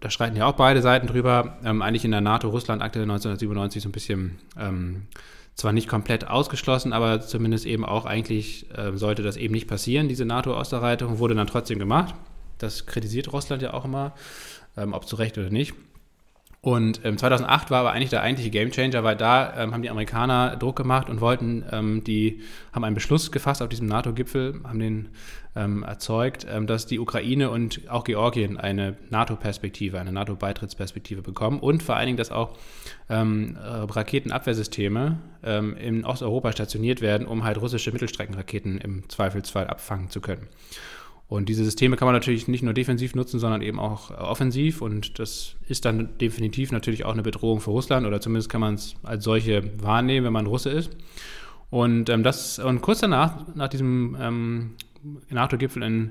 [0.00, 3.92] da streiten ja auch beide Seiten drüber, ähm, eigentlich in der NATO-Russland-Akte 1997 so ein
[3.92, 5.02] bisschen ähm,
[5.54, 10.08] zwar nicht komplett ausgeschlossen, aber zumindest eben auch eigentlich äh, sollte das eben nicht passieren,
[10.08, 12.14] diese NATO-Osterreitung, wurde dann trotzdem gemacht.
[12.58, 14.14] Das kritisiert Russland ja auch immer,
[14.76, 15.74] ähm, ob zu Recht oder nicht.
[16.62, 20.56] Und ähm, 2008 war aber eigentlich der eigentliche Gamechanger, weil da ähm, haben die Amerikaner
[20.56, 22.42] Druck gemacht und wollten, ähm, die
[22.72, 25.08] haben einen Beschluss gefasst auf diesem NATO-Gipfel, haben den
[25.56, 31.82] ähm, erzeugt, ähm, dass die Ukraine und auch Georgien eine NATO-Perspektive, eine NATO-Beitrittsperspektive bekommen und
[31.82, 32.58] vor allen Dingen, dass auch
[33.08, 40.20] ähm, äh, Raketenabwehrsysteme in Osteuropa stationiert werden, um halt russische Mittelstreckenraketen im Zweifelsfall abfangen zu
[40.20, 40.48] können.
[41.30, 44.82] Und diese Systeme kann man natürlich nicht nur defensiv nutzen, sondern eben auch offensiv.
[44.82, 48.74] Und das ist dann definitiv natürlich auch eine Bedrohung für Russland oder zumindest kann man
[48.74, 50.90] es als solche wahrnehmen, wenn man Russe ist.
[51.70, 54.70] Und ähm, das und kurz danach, nach diesem ähm,
[55.28, 56.10] NATO-Gipfel in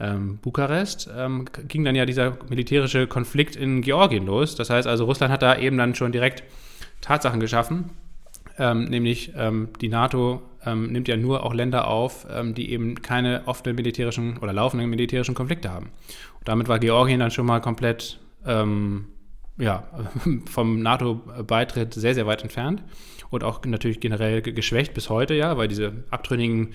[0.00, 4.56] ähm, Bukarest, ähm, ging dann ja dieser militärische Konflikt in Georgien los.
[4.56, 6.42] Das heißt also, Russland hat da eben dann schon direkt
[7.00, 7.90] Tatsachen geschaffen,
[8.58, 13.02] ähm, nämlich ähm, die NATO ähm, nimmt ja nur auch Länder auf, ähm, die eben
[13.02, 15.86] keine offenen militärischen oder laufenden militärischen Konflikte haben.
[16.38, 19.06] Und damit war Georgien dann schon mal komplett ähm,
[19.58, 19.84] ja,
[20.50, 22.82] vom NATO-Beitritt sehr, sehr weit entfernt
[23.30, 26.74] und auch natürlich generell geschwächt bis heute, ja, weil diese abtrünnigen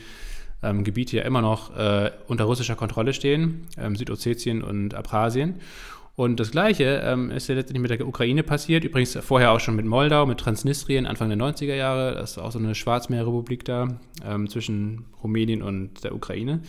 [0.62, 5.60] ähm, Gebiete ja immer noch äh, unter russischer Kontrolle stehen, ähm, Südossetien und Abchasien.
[6.16, 8.84] Und das Gleiche ähm, ist ja letztendlich mit der Ukraine passiert.
[8.84, 12.14] Übrigens vorher auch schon mit Moldau, mit Transnistrien Anfang der 90er Jahre.
[12.14, 13.88] Das ist auch so eine Schwarzmeerrepublik da
[14.24, 16.62] ähm, zwischen Rumänien und der Ukraine.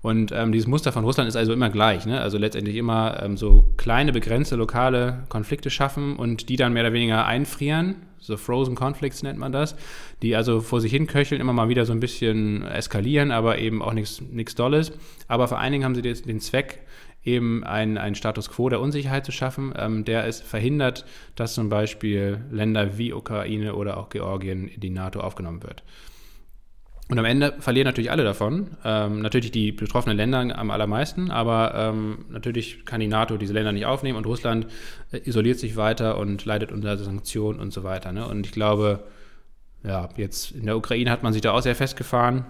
[0.00, 2.06] Und ähm, dieses Muster von Russland ist also immer gleich.
[2.06, 2.20] Ne?
[2.20, 6.92] Also letztendlich immer ähm, so kleine, begrenzte lokale Konflikte schaffen und die dann mehr oder
[6.92, 7.96] weniger einfrieren.
[8.18, 9.76] So Frozen Conflicts nennt man das.
[10.22, 13.82] Die also vor sich hin köcheln, immer mal wieder so ein bisschen eskalieren, aber eben
[13.82, 14.92] auch nichts Dolles.
[15.28, 16.80] Aber vor allen Dingen haben sie den Zweck,
[17.24, 21.04] eben einen Status quo der Unsicherheit zu schaffen, ähm, der es verhindert,
[21.36, 25.82] dass zum Beispiel Länder wie Ukraine oder auch Georgien in die NATO aufgenommen wird.
[27.08, 28.78] Und am Ende verlieren natürlich alle davon.
[28.84, 33.72] Ähm, natürlich die betroffenen Länder am allermeisten, aber ähm, natürlich kann die NATO diese Länder
[33.72, 34.66] nicht aufnehmen und Russland
[35.10, 38.12] äh, isoliert sich weiter und leidet unter Sanktionen und so weiter.
[38.12, 38.26] Ne?
[38.26, 39.04] Und ich glaube,
[39.84, 42.46] ja, jetzt in der Ukraine hat man sich da auch sehr festgefahren.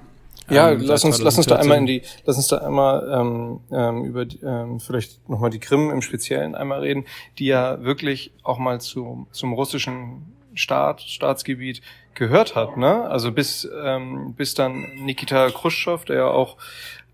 [0.51, 3.61] Ja, ähm, lass uns, lass uns da einmal in die, lass uns da einmal ähm,
[3.71, 7.05] ähm, über die, ähm, vielleicht nochmal die Krim im Speziellen einmal reden,
[7.39, 11.81] die ja wirklich auch mal zu, zum russischen Staat, Staatsgebiet
[12.15, 13.05] gehört hat, ne?
[13.05, 16.59] Also bis ähm, bis dann Nikita Khrushchev, der ja auch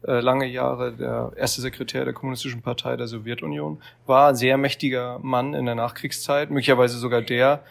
[0.07, 5.55] äh, lange Jahre der erste Sekretär der Kommunistischen Partei der Sowjetunion war, sehr mächtiger Mann
[5.55, 7.63] in der Nachkriegszeit, möglicherweise sogar der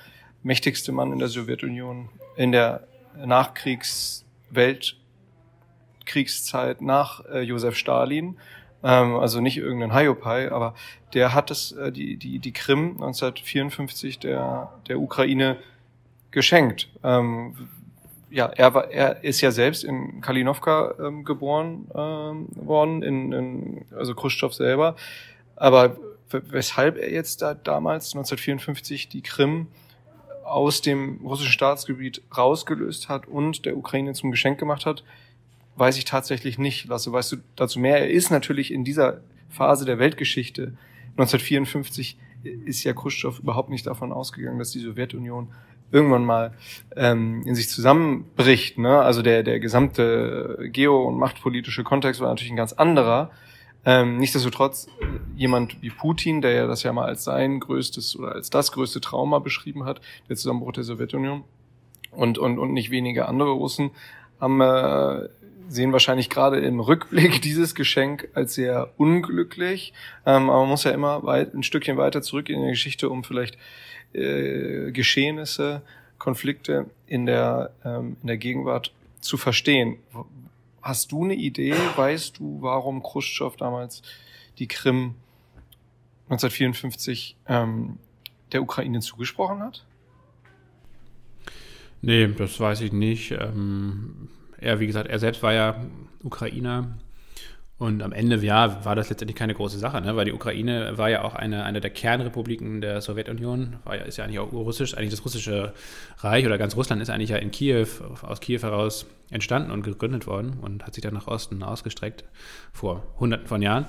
[0.44, 2.88] mächtigste Mann in der Sowjetunion in der
[3.26, 4.96] Nachkriegswelt
[6.08, 8.38] Kriegszeit nach äh, Josef Stalin,
[8.84, 10.74] ähm, also nicht irgendein Hayopai, aber
[11.14, 15.58] der hat es, äh, die, die, die Krim 1954 der, der Ukraine
[16.32, 16.90] geschenkt.
[17.04, 17.70] Ähm,
[18.30, 23.86] ja, er war, er ist ja selbst in Kalinowka ähm, geboren ähm, worden, in, in,
[23.96, 24.96] also Khrushchev selber.
[25.56, 25.98] Aber
[26.30, 29.68] weshalb er jetzt da damals 1954 die Krim
[30.44, 35.04] aus dem russischen Staatsgebiet rausgelöst hat und der Ukraine zum Geschenk gemacht hat,
[35.78, 36.88] weiß ich tatsächlich nicht.
[36.88, 38.00] Lasse, weißt du dazu mehr?
[38.00, 40.74] Er ist natürlich in dieser Phase der Weltgeschichte
[41.18, 42.18] 1954
[42.66, 45.50] ist ja Khrushchev überhaupt nicht davon ausgegangen, dass die Sowjetunion
[45.92, 46.54] irgendwann mal
[46.96, 48.78] ähm, in sich zusammenbricht.
[48.78, 49.00] Ne?
[49.02, 53.32] Also der, der gesamte geo- und machtpolitische Kontext war natürlich ein ganz anderer.
[53.86, 55.06] Ähm, nichtsdestotrotz äh,
[55.36, 59.00] jemand wie Putin, der ja das ja mal als sein größtes oder als das größte
[59.00, 61.46] Trauma beschrieben hat, der Zusammenbruch der Sowjetunion
[62.12, 63.92] und, und, und nicht wenige andere Russen,
[64.42, 65.30] haben äh,
[65.68, 69.94] sehen wahrscheinlich gerade im Rückblick dieses Geschenk als sehr unglücklich.
[70.26, 73.24] Ähm, aber man muss ja immer weit, ein Stückchen weiter zurück in der Geschichte, um
[73.24, 73.58] vielleicht
[74.14, 75.82] äh, Geschehnisse,
[76.18, 79.98] Konflikte in der, ähm, in der Gegenwart zu verstehen.
[80.82, 81.76] Hast du eine Idee?
[81.96, 84.02] Weißt du, warum Khrushchev damals
[84.58, 85.16] die Krim
[86.30, 87.98] 1954 ähm,
[88.52, 89.86] der Ukraine zugesprochen hat?
[92.02, 93.32] Nee, das weiß ich nicht.
[93.32, 94.30] Ähm,
[94.60, 95.76] er, wie gesagt, er selbst war ja
[96.24, 96.98] Ukrainer
[97.80, 100.16] und am Ende, ja, war das letztendlich keine große Sache, ne?
[100.16, 104.18] weil die Ukraine war ja auch eine, eine der Kernrepubliken der Sowjetunion, war ja, ist
[104.18, 105.74] ja eigentlich auch russisch, eigentlich das russische
[106.18, 107.88] Reich oder ganz Russland ist eigentlich ja in Kiew,
[108.24, 112.24] aus Kiew heraus entstanden und gegründet worden und hat sich dann nach Osten ausgestreckt
[112.74, 113.86] vor hunderten von Jahren.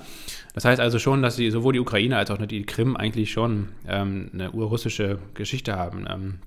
[0.53, 3.69] Das heißt also schon, dass die, sowohl die Ukraine als auch die Krim eigentlich schon
[3.87, 6.05] ähm, eine urrussische Geschichte haben.
[6.07, 6.39] Ähm,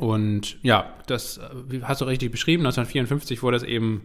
[0.00, 2.62] und ja, das äh, hast du richtig beschrieben.
[2.62, 4.00] 1954 wurde es eben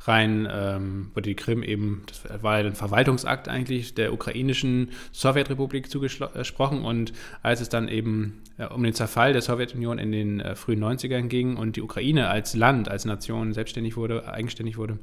[0.00, 6.84] rein, ähm, wurde die Krim eben, das war ein Verwaltungsakt eigentlich der ukrainischen Sowjetrepublik zugesprochen.
[6.84, 10.84] Und als es dann eben äh, um den Zerfall der Sowjetunion in den äh, frühen
[10.84, 14.98] 90ern ging und die Ukraine als Land, als Nation selbstständig wurde, eigenständig wurde,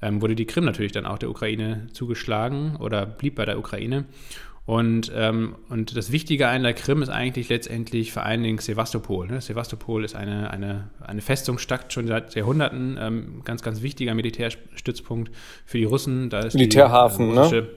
[0.00, 4.06] ähm, wurde die Krim natürlich dann auch der Ukraine zugeschlagen oder blieb bei der Ukraine.
[4.64, 9.26] Und, ähm, und das Wichtige an der Krim ist eigentlich letztendlich vor allen Dingen Sevastopol.
[9.26, 9.40] Ne?
[9.40, 15.32] Sevastopol ist eine, eine, eine Festungsstadt schon seit Jahrhunderten, ähm, ganz, ganz wichtiger Militärstützpunkt
[15.66, 16.30] für die Russen.
[16.30, 17.68] Da ist Militärhafen, die, äh, ne?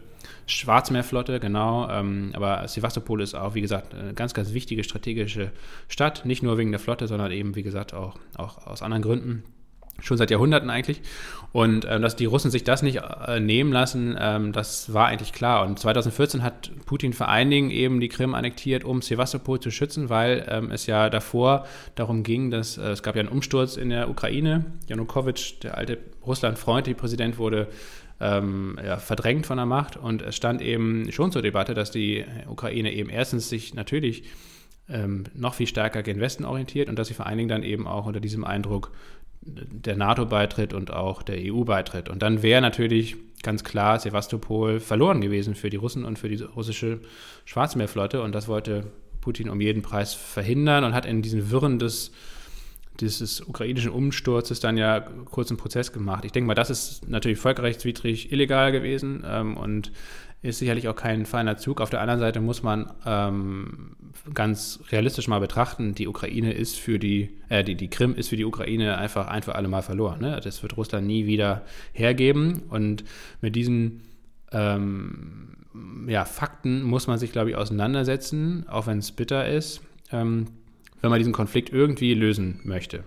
[0.47, 1.89] Schwarzmeerflotte, genau.
[1.89, 5.51] Ähm, aber Sevastopol ist auch, wie gesagt, eine ganz, ganz wichtige strategische
[5.87, 6.23] Stadt.
[6.25, 9.43] Nicht nur wegen der Flotte, sondern eben, wie gesagt, auch, auch aus anderen Gründen
[10.01, 11.01] schon seit Jahrhunderten eigentlich.
[11.55, 15.31] Und ähm, dass die Russen sich das nicht äh, nehmen lassen, ähm, das war eigentlich
[15.31, 15.65] klar.
[15.65, 20.09] Und 2014 hat Putin vor allen Dingen eben die Krim annektiert, um Sevastopol zu schützen,
[20.09, 23.89] weil ähm, es ja davor darum ging, dass äh, es gab ja einen Umsturz in
[23.89, 24.65] der Ukraine.
[24.87, 27.69] Janukowitsch, der alte Russland-freundliche Präsident, wurde
[28.19, 29.95] ähm, ja, verdrängt von der Macht.
[29.95, 34.25] Und es stand eben schon zur Debatte, dass die Ukraine eben erstens sich natürlich
[34.89, 37.87] ähm, noch viel stärker gen Westen orientiert und dass sie vor allen Dingen dann eben
[37.87, 38.91] auch unter diesem Eindruck
[39.41, 42.09] der NATO-Beitritt und auch der EU-Beitritt.
[42.09, 46.41] Und dann wäre natürlich ganz klar Sevastopol verloren gewesen für die Russen und für die
[46.41, 46.99] russische
[47.45, 48.21] Schwarzmeerflotte.
[48.21, 48.87] Und das wollte
[49.21, 52.11] Putin um jeden Preis verhindern und hat in diesen Wirren des,
[52.99, 56.25] dieses ukrainischen Umsturzes dann ja kurz einen Prozess gemacht.
[56.25, 59.91] Ich denke mal, das ist natürlich völkerrechtswidrig illegal gewesen ähm, und
[60.45, 61.81] ist sicherlich auch kein feiner Zug.
[61.81, 63.95] Auf der anderen Seite muss man ähm,
[64.33, 68.37] ganz realistisch mal betrachten, die Ukraine ist für die, äh, die, die Krim ist für
[68.37, 70.21] die Ukraine einfach ein für alle Mal verloren.
[70.21, 70.39] Ne?
[70.43, 72.63] Das wird Russland nie wieder hergeben.
[72.69, 73.03] Und
[73.41, 74.01] mit diesen
[74.51, 75.57] ähm,
[76.07, 79.81] ja, Fakten muss man sich, glaube ich, auseinandersetzen, auch wenn es bitter ist,
[80.11, 80.47] ähm,
[81.01, 83.03] wenn man diesen Konflikt irgendwie lösen möchte.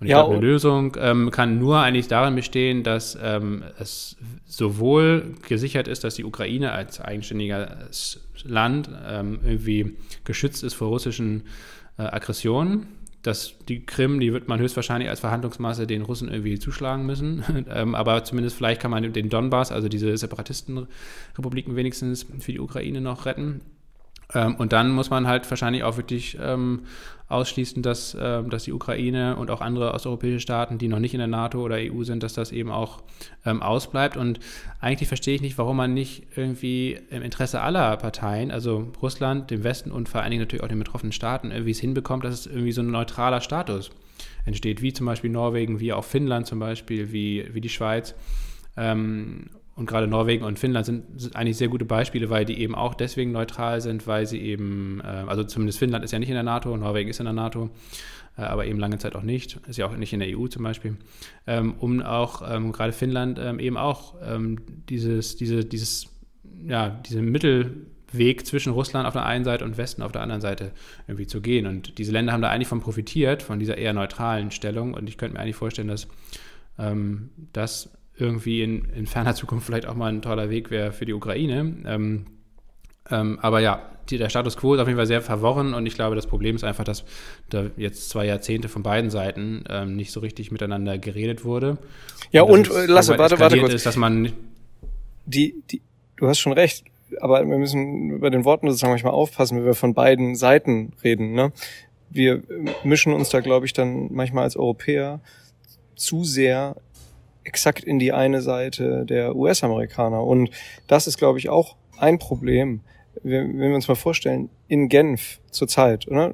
[0.00, 4.16] Und ich ja, glaube, eine Lösung ähm, kann nur eigentlich darin bestehen, dass ähm, es
[4.46, 11.42] sowohl gesichert ist, dass die Ukraine als eigenständiges Land ähm, irgendwie geschützt ist vor russischen
[11.98, 12.86] äh, Aggressionen.
[13.22, 17.42] Dass die Krim, die wird man höchstwahrscheinlich als Verhandlungsmasse den Russen irgendwie zuschlagen müssen.
[17.68, 23.00] Ähm, aber zumindest vielleicht kann man den Donbass, also diese Separatistenrepubliken wenigstens für die Ukraine
[23.00, 23.60] noch retten.
[24.34, 26.82] Ähm, und dann muss man halt wahrscheinlich auch wirklich ähm,
[27.28, 31.18] ausschließen, dass, ähm, dass die Ukraine und auch andere osteuropäische Staaten, die noch nicht in
[31.18, 33.02] der NATO oder EU sind, dass das eben auch
[33.44, 34.16] ähm, ausbleibt.
[34.16, 34.40] Und
[34.80, 39.62] eigentlich verstehe ich nicht, warum man nicht irgendwie im Interesse aller Parteien, also Russland, dem
[39.62, 42.46] Westen und vor allen Dingen natürlich auch den betroffenen Staaten, irgendwie es hinbekommt, dass es
[42.46, 43.90] irgendwie so ein neutraler Status
[44.46, 48.14] entsteht, wie zum Beispiel Norwegen, wie auch Finnland zum Beispiel, wie, wie die Schweiz.
[48.76, 52.74] Ähm, und gerade Norwegen und Finnland sind, sind, eigentlich sehr gute Beispiele, weil die eben
[52.74, 56.34] auch deswegen neutral sind, weil sie eben, äh, also zumindest Finnland ist ja nicht in
[56.34, 57.70] der NATO, Norwegen ist in der NATO,
[58.36, 60.64] äh, aber eben lange Zeit auch nicht, ist ja auch nicht in der EU zum
[60.64, 60.96] Beispiel,
[61.46, 64.58] ähm, um auch ähm, gerade Finnland ähm, eben auch ähm,
[64.88, 66.08] dieses, diese, dieses,
[66.66, 70.72] ja, diesen Mittelweg zwischen Russland auf der einen Seite und Westen auf der anderen Seite
[71.06, 71.66] irgendwie zu gehen.
[71.66, 74.94] Und diese Länder haben da eigentlich von profitiert, von dieser eher neutralen Stellung.
[74.94, 76.08] Und ich könnte mir eigentlich vorstellen, dass
[76.80, 81.06] ähm, das irgendwie in, in ferner Zukunft vielleicht auch mal ein toller Weg wäre für
[81.06, 81.74] die Ukraine.
[81.86, 82.26] Ähm,
[83.10, 85.94] ähm, aber ja, die, der Status quo ist auf jeden Fall sehr verworren und ich
[85.94, 87.04] glaube, das Problem ist einfach, dass
[87.50, 91.78] da jetzt zwei Jahrzehnte von beiden Seiten ähm, nicht so richtig miteinander geredet wurde.
[92.32, 93.74] Ja, und, und äh, lasse, warte, warte kurz.
[93.74, 94.32] Ist, dass man
[95.26, 95.82] die, die,
[96.16, 96.84] du hast schon recht,
[97.20, 101.32] aber wir müssen bei den Worten sozusagen manchmal aufpassen, wenn wir von beiden Seiten reden.
[101.32, 101.52] Ne?
[102.10, 102.42] Wir
[102.84, 105.20] mischen uns da, glaube ich, dann manchmal als Europäer
[105.94, 106.76] zu sehr
[107.48, 110.22] exakt in die eine Seite der US-Amerikaner.
[110.22, 110.50] Und
[110.86, 112.80] das ist, glaube ich, auch ein Problem,
[113.22, 116.32] wenn wir uns mal vorstellen, in Genf zurzeit, oder?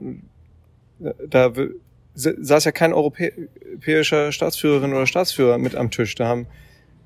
[1.28, 1.52] Da
[2.14, 6.14] saß ja kein europäischer Staatsführerin oder Staatsführer mit am Tisch.
[6.14, 6.46] Da haben,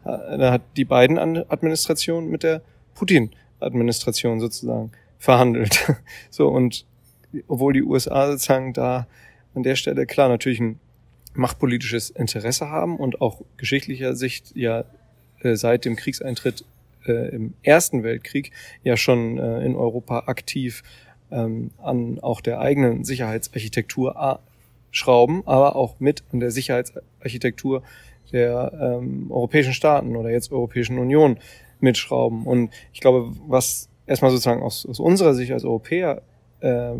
[0.05, 2.63] da hat die beiden Administration mit der
[2.95, 5.95] Putin-Administration sozusagen verhandelt.
[6.31, 6.87] So, und
[7.47, 9.07] obwohl die USA sozusagen da
[9.55, 10.79] an der Stelle, klar, natürlich ein
[11.35, 14.85] machtpolitisches Interesse haben und auch geschichtlicher Sicht ja
[15.41, 16.65] äh, seit dem Kriegseintritt
[17.07, 18.53] äh, im Ersten Weltkrieg
[18.83, 20.83] ja schon äh, in Europa aktiv
[21.31, 24.41] ähm, an auch der eigenen Sicherheitsarchitektur
[24.91, 27.83] schrauben, aber auch mit an der Sicherheitsarchitektur
[28.33, 31.39] der ähm, europäischen Staaten oder jetzt Europäischen Union
[31.81, 32.47] mitschrauben.
[32.47, 36.23] Und ich glaube, was erstmal sozusagen aus, aus unserer Sicht als Europäer
[36.61, 36.95] äh,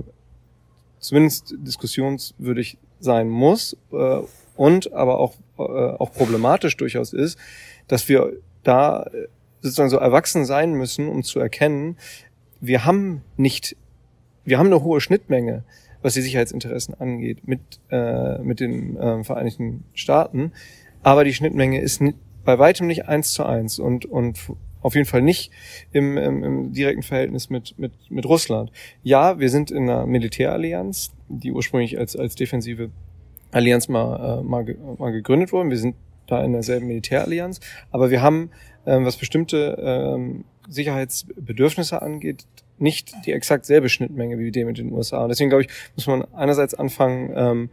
[0.99, 4.21] zumindest diskussionswürdig sein muss äh,
[4.57, 7.39] und aber auch, äh, auch problematisch durchaus ist,
[7.87, 8.33] dass wir
[8.63, 9.29] da äh,
[9.61, 11.97] sozusagen so erwachsen sein müssen, um zu erkennen,
[12.61, 13.77] wir haben nicht,
[14.45, 15.65] wir haben eine hohe Schnittmenge,
[16.03, 20.53] was die Sicherheitsinteressen angeht, mit, äh, mit den äh, Vereinigten Staaten,
[21.03, 22.03] aber die Schnittmenge ist
[22.45, 24.39] bei weitem nicht eins zu eins und, und
[24.81, 25.51] auf jeden Fall nicht
[25.93, 28.71] im, im, im direkten Verhältnis mit, mit, mit Russland.
[29.03, 32.91] Ja, wir sind in einer Militärallianz, die ursprünglich als, als defensive
[33.51, 34.65] Allianz mal, äh, mal,
[34.99, 35.71] mal gegründet worden.
[35.71, 37.61] Wir sind da in derselben Militärallianz,
[37.91, 38.51] aber wir haben,
[38.87, 42.45] ähm, was bestimmte ähm, Sicherheitsbedürfnisse angeht,
[42.79, 45.23] nicht die exakt selbe Schnittmenge wie die mit den USA.
[45.23, 47.71] Und deswegen glaube ich, muss man einerseits anfangen, ähm,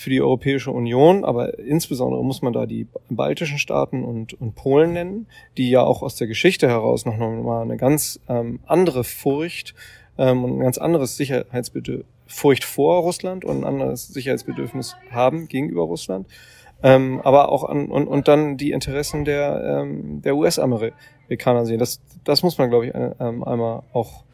[0.00, 4.94] für die Europäische Union, aber insbesondere muss man da die baltischen Staaten und, und Polen
[4.94, 5.26] nennen,
[5.58, 9.74] die ja auch aus der Geschichte heraus noch mal eine ganz ähm, andere Furcht
[10.16, 15.82] ähm, und ein ganz anderes Sicherheitsbedürfnis, Furcht vor Russland und ein anderes Sicherheitsbedürfnis haben gegenüber
[15.82, 16.28] Russland.
[16.82, 21.78] Ähm, aber auch an und, und dann die Interessen der, ähm, der US-Amerikaner sehen.
[21.78, 24.24] Das, das muss man, glaube ich, ähm, einmal auch,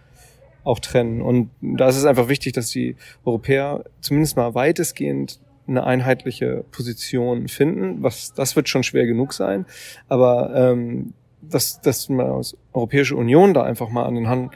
[0.62, 1.22] auch trennen.
[1.22, 2.94] Und da ist es einfach wichtig, dass die
[3.24, 8.02] Europäer zumindest mal weitestgehend eine einheitliche Position finden.
[8.04, 9.66] Was, das wird schon schwer genug sein.
[10.08, 14.54] Aber ähm, dass, dass man als Europäische Union da einfach mal an den Hand,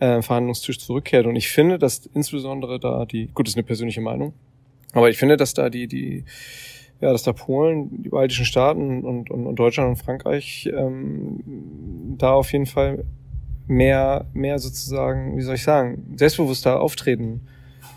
[0.00, 1.26] äh, Verhandlungstisch zurückkehrt.
[1.26, 4.34] Und ich finde, dass insbesondere da die, gut, das ist eine persönliche Meinung,
[4.92, 6.24] aber ich finde, dass da die, die,
[7.00, 12.32] ja, dass da Polen, die baltischen Staaten und, und, und Deutschland und Frankreich ähm, da
[12.32, 13.04] auf jeden Fall
[13.66, 17.46] mehr, mehr sozusagen, wie soll ich sagen, selbstbewusster auftreten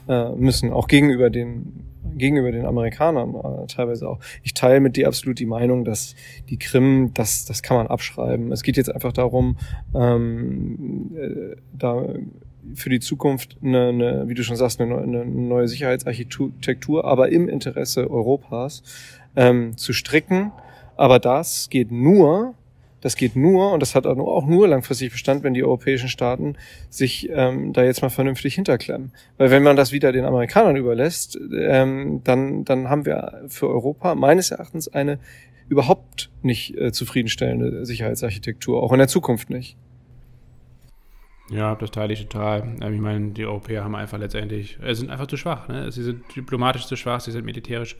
[0.07, 4.19] äh, müssen, auch gegenüber den gegenüber den Amerikanern äh, teilweise auch.
[4.43, 6.15] Ich teile mit dir absolut die Meinung, dass
[6.49, 8.51] die Krim, das, das kann man abschreiben.
[8.51, 9.57] Es geht jetzt einfach darum,
[9.95, 12.05] ähm, äh, da
[12.75, 17.49] für die Zukunft eine, eine, wie du schon sagst, eine, eine neue Sicherheitsarchitektur, aber im
[17.49, 18.83] Interesse Europas
[19.35, 20.51] ähm, zu stricken.
[20.95, 22.53] Aber das geht nur,
[23.03, 26.55] das geht nur, und das hat auch nur langfristig Bestand, wenn die europäischen Staaten
[26.89, 29.11] sich ähm, da jetzt mal vernünftig hinterklemmen.
[29.37, 34.15] Weil wenn man das wieder den Amerikanern überlässt, ähm, dann, dann haben wir für Europa
[34.15, 35.19] meines Erachtens eine
[35.67, 39.75] überhaupt nicht äh, zufriedenstellende Sicherheitsarchitektur, auch in der Zukunft nicht.
[41.49, 42.77] Ja, das teile ich total.
[42.81, 45.67] Ähm, ich meine, die Europäer haben einfach letztendlich, äh, sind einfach zu schwach.
[45.67, 45.91] Ne?
[45.91, 47.97] Sie sind diplomatisch zu schwach, sie sind militärisch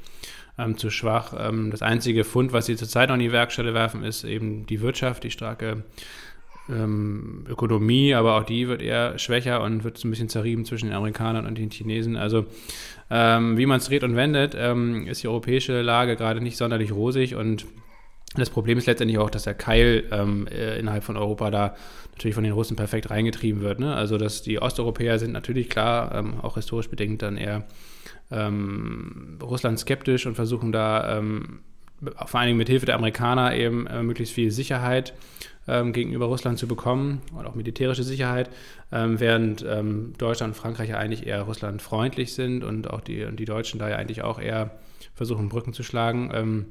[0.58, 1.34] ähm, zu schwach.
[1.38, 4.82] Ähm, das einzige Fund, was sie zurzeit noch in die Werkstelle werfen, ist eben die
[4.82, 5.84] Wirtschaft, die starke
[6.70, 10.88] ähm, Ökonomie, aber auch die wird eher schwächer und wird so ein bisschen zerrieben zwischen
[10.88, 12.16] den Amerikanern und den Chinesen.
[12.16, 12.46] Also
[13.10, 16.94] ähm, wie man es dreht und wendet, ähm, ist die europäische Lage gerade nicht sonderlich
[16.94, 17.66] rosig und
[18.36, 21.75] das Problem ist letztendlich auch, dass der Keil ähm, äh, innerhalb von Europa da
[22.13, 23.79] natürlich von den Russen perfekt reingetrieben wird.
[23.79, 23.95] Ne?
[23.95, 27.65] Also dass die Osteuropäer sind natürlich klar, ähm, auch historisch bedingt dann eher
[28.31, 31.59] ähm, Russland skeptisch und versuchen da ähm,
[32.25, 35.13] vor allen Dingen mit Hilfe der Amerikaner eben äh, möglichst viel Sicherheit
[35.67, 38.49] ähm, gegenüber Russland zu bekommen und auch militärische Sicherheit,
[38.91, 39.61] ähm, während
[40.17, 43.89] Deutschland und Frankreich ja eigentlich eher Russland freundlich sind und auch die, die Deutschen da
[43.89, 44.71] ja eigentlich auch eher
[45.15, 46.67] versuchen, Brücken zu schlagen,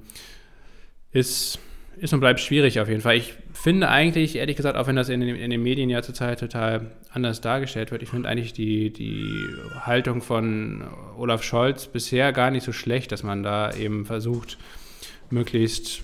[1.12, 1.58] ist
[2.02, 3.16] ist und bleibt schwierig auf jeden Fall.
[3.16, 6.40] Ich finde eigentlich, ehrlich gesagt, auch wenn das in den, in den Medien ja zurzeit
[6.40, 9.46] total anders dargestellt wird, ich finde eigentlich die, die
[9.82, 10.82] Haltung von
[11.16, 14.58] Olaf Scholz bisher gar nicht so schlecht, dass man da eben versucht,
[15.30, 16.02] möglichst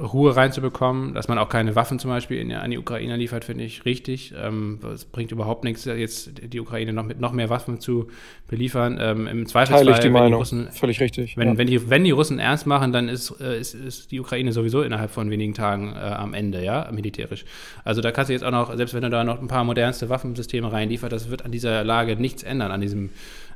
[0.00, 3.64] Ruhe reinzubekommen, dass man auch keine Waffen zum Beispiel in, an die Ukraine liefert, finde
[3.64, 4.32] ich richtig.
[4.36, 8.08] Ähm, es bringt überhaupt nichts, jetzt die Ukraine noch mit noch mehr Waffen zu
[8.46, 8.98] beliefern.
[9.00, 10.32] Ähm, Im Zweifelsfall, Teile ich die Meinung.
[10.32, 11.36] Die Russen, völlig richtig.
[11.36, 11.58] Wenn, ja.
[11.58, 14.82] wenn, die, wenn die Russen ernst machen, dann ist, äh, ist, ist die Ukraine sowieso
[14.82, 17.44] innerhalb von wenigen Tagen äh, am Ende, ja, militärisch.
[17.84, 20.08] Also da kannst du jetzt auch noch, selbst wenn du da noch ein paar modernste
[20.08, 23.10] Waffensysteme reinliefert, das wird an dieser Lage nichts ändern, an diesem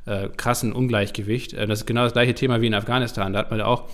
[0.05, 1.53] äh, krassen Ungleichgewicht.
[1.53, 3.33] Äh, das ist genau das gleiche Thema wie in Afghanistan.
[3.33, 3.85] Da hat man ja auch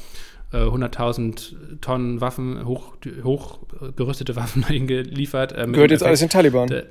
[0.58, 2.94] 100.000 äh, Tonnen Waffen, hoch,
[3.24, 5.52] hochgerüstete Waffen eingeliefert.
[5.52, 6.72] Äh, Gehört jetzt Effekt, alles den Taliban.
[6.72, 6.84] Äh,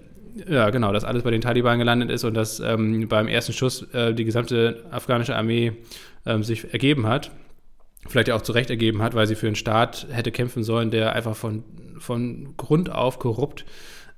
[0.48, 3.82] ja, genau, dass alles bei den Taliban gelandet ist und dass ähm, beim ersten Schuss
[3.92, 5.72] äh, die gesamte afghanische Armee
[6.26, 7.32] ähm, sich ergeben hat.
[8.06, 10.90] Vielleicht ja auch zu Recht ergeben hat, weil sie für einen Staat hätte kämpfen sollen,
[10.90, 11.64] der einfach von,
[11.98, 13.64] von Grund auf korrupt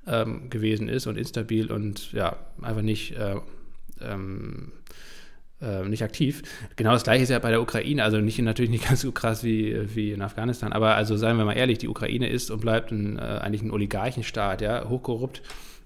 [0.07, 3.37] ähm, gewesen ist und instabil und ja, einfach nicht äh,
[4.03, 4.73] ähm,
[5.61, 6.43] äh, nicht aktiv.
[6.77, 9.45] Genau das gleiche ist ja bei der Ukraine, also nicht natürlich nicht ganz so krass
[9.45, 12.91] wie, wie in Afghanistan, aber also seien wir mal ehrlich, die Ukraine ist und bleibt
[12.91, 15.43] ein, äh, eigentlich ein Oligarchenstaat, ja, hochkorrupt.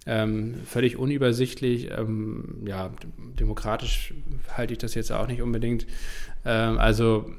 [0.06, 4.12] Ähm, völlig unübersichtlich, ähm, ja, demokratisch
[4.54, 5.86] halte ich das jetzt auch nicht unbedingt.
[6.44, 7.30] Ähm, also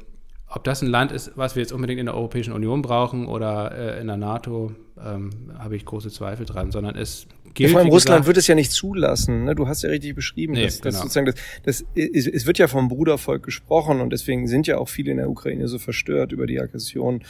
[0.55, 3.97] ob das ein Land ist, was wir jetzt unbedingt in der Europäischen Union brauchen oder
[3.97, 4.71] äh, in der NATO,
[5.03, 7.71] ähm, habe ich große Zweifel dran, sondern es gilt.
[7.71, 9.43] Vor allem Russland gesagt, wird es ja nicht zulassen.
[9.43, 9.55] Ne?
[9.55, 10.99] Du hast ja richtig beschrieben, nee, dass, genau.
[10.99, 14.87] sozusagen das, das ist, es wird ja vom Brudervolk gesprochen und deswegen sind ja auch
[14.87, 17.23] viele in der Ukraine so verstört über die Aggression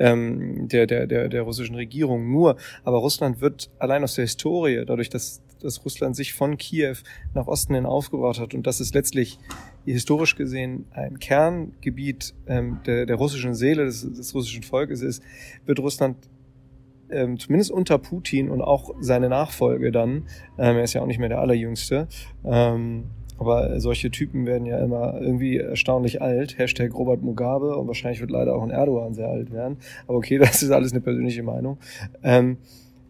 [0.00, 2.32] ähm, der, der, der, der russischen Regierung.
[2.32, 6.96] Nur, aber Russland wird allein aus der Historie, dadurch, dass dass Russland sich von Kiew
[7.34, 9.38] nach Osten hin aufgebaut hat und das ist letztlich
[9.84, 15.22] historisch gesehen ein Kerngebiet ähm, der, der russischen Seele, des, des russischen Volkes ist,
[15.66, 16.16] wird Russland
[17.10, 20.26] ähm, zumindest unter Putin und auch seine Nachfolge dann,
[20.58, 22.08] ähm, er ist ja auch nicht mehr der allerjüngste,
[22.44, 23.04] ähm,
[23.38, 26.58] aber solche Typen werden ja immer irgendwie erstaunlich alt.
[26.58, 29.78] Hashtag Robert Mugabe und wahrscheinlich wird leider auch ein Erdogan sehr alt werden.
[30.06, 31.78] Aber okay, das ist alles eine persönliche Meinung.
[32.22, 32.58] Ähm,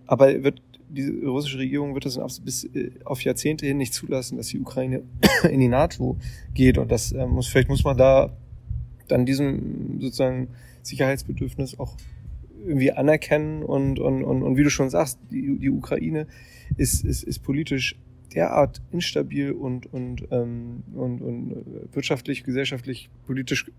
[0.06, 0.62] aber wird
[0.92, 5.02] die russische Regierung wird das bis äh, auf Jahrzehnte hin nicht zulassen, dass die Ukraine
[5.50, 6.16] in die NATO
[6.54, 6.78] geht.
[6.78, 8.36] Und das äh, muss, vielleicht muss man da
[9.08, 10.48] dann diesem sozusagen
[10.82, 11.96] Sicherheitsbedürfnis auch
[12.64, 16.26] irgendwie anerkennen und, und, und, und wie du schon sagst, die, die Ukraine
[16.76, 17.96] ist, ist, ist politisch
[18.34, 23.70] derart instabil und, und, ähm, und, und wirtschaftlich, gesellschaftlich, politisch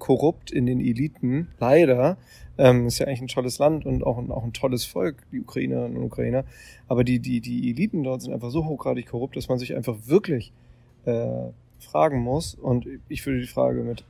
[0.00, 2.16] korrupt in den Eliten, leider.
[2.58, 5.40] Ähm, ist ja eigentlich ein tolles Land und auch ein, auch ein tolles Volk, die
[5.40, 6.44] Ukrainerinnen und Ukrainer.
[6.88, 9.96] Aber die, die, die Eliten dort sind einfach so hochgradig korrupt, dass man sich einfach
[10.06, 10.52] wirklich
[11.04, 12.54] äh, fragen muss.
[12.54, 14.04] Und ich würde die Frage mit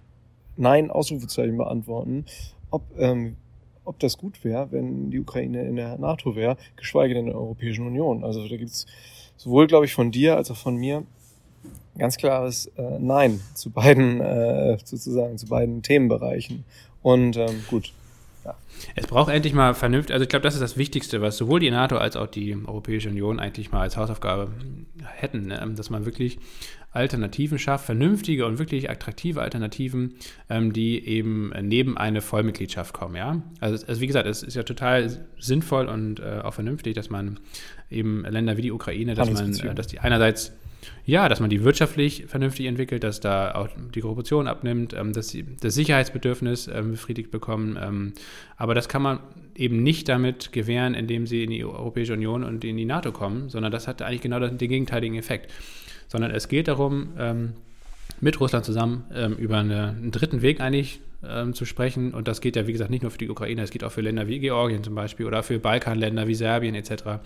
[0.57, 2.25] Nein, Ausrufezeichen beantworten,
[2.71, 3.37] ob, ähm,
[3.85, 7.41] ob das gut wäre, wenn die Ukraine in der NATO wäre, geschweige denn in der
[7.41, 8.25] Europäischen Union.
[8.25, 8.87] Also da gibt's
[9.37, 11.05] sowohl, glaube ich, von dir als auch von mir
[11.99, 16.65] ganz klares äh, Nein zu beiden, äh, sozusagen, zu beiden Themenbereichen.
[17.03, 17.93] Und ähm, gut.
[18.45, 18.57] Ja.
[18.95, 21.71] Es braucht endlich mal vernünftig, also ich glaube, das ist das Wichtigste, was sowohl die
[21.71, 24.51] NATO als auch die Europäische Union eigentlich mal als Hausaufgabe
[25.05, 25.73] hätten, ne?
[25.77, 26.39] dass man wirklich
[26.93, 30.15] Alternativen schafft, vernünftige und wirklich attraktive Alternativen,
[30.49, 33.17] ähm, die eben neben eine Vollmitgliedschaft kommen.
[33.17, 33.43] Ja?
[33.61, 37.39] Also, also wie gesagt, es ist ja total sinnvoll und äh, auch vernünftig, dass man
[37.91, 40.53] eben Länder wie die Ukraine, dass man, dass die einerseits
[41.05, 45.29] ja, dass man die wirtschaftlich vernünftig entwickelt, dass da auch die Korruption abnimmt, ähm, dass
[45.29, 47.79] sie das Sicherheitsbedürfnis ähm, befriedigt bekommen.
[47.81, 48.13] Ähm,
[48.57, 49.21] aber das kann man
[49.55, 53.49] eben nicht damit gewähren, indem sie in die Europäische Union und in die NATO kommen,
[53.49, 55.51] sondern das hat eigentlich genau den gegenteiligen Effekt.
[56.09, 57.11] Sondern es geht darum,
[58.21, 59.05] mit Russland zusammen
[59.39, 61.01] über eine, einen dritten Weg eigentlich
[61.53, 62.15] zu sprechen.
[62.15, 64.01] Und das geht ja, wie gesagt, nicht nur für die Ukraine, es geht auch für
[64.01, 67.21] Länder wie Georgien zum Beispiel oder für Balkanländer wie Serbien etc.,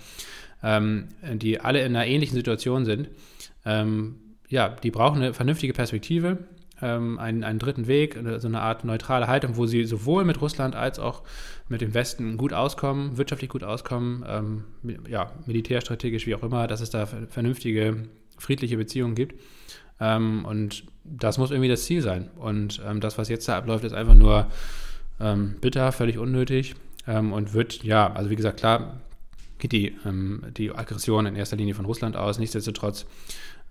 [0.64, 3.08] die alle in einer ähnlichen Situation sind
[3.64, 4.16] ähm,
[4.48, 6.38] ja, die brauchen eine vernünftige Perspektive,
[6.82, 10.74] ähm, einen, einen dritten Weg, so eine Art neutrale Haltung, wo sie sowohl mit Russland
[10.76, 11.22] als auch
[11.68, 14.64] mit dem Westen gut auskommen, wirtschaftlich gut auskommen, ähm,
[15.08, 19.40] ja, militärstrategisch, wie auch immer, dass es da vernünftige, friedliche Beziehungen gibt.
[20.00, 22.30] Ähm, und das muss irgendwie das Ziel sein.
[22.36, 24.48] Und ähm, das, was jetzt da abläuft, ist einfach nur
[25.20, 26.74] ähm, bitter, völlig unnötig
[27.06, 29.00] ähm, und wird, ja, also wie gesagt, klar
[29.68, 29.96] geht die,
[30.56, 32.38] die Aggression in erster Linie von Russland aus.
[32.38, 33.06] Nichtsdestotrotz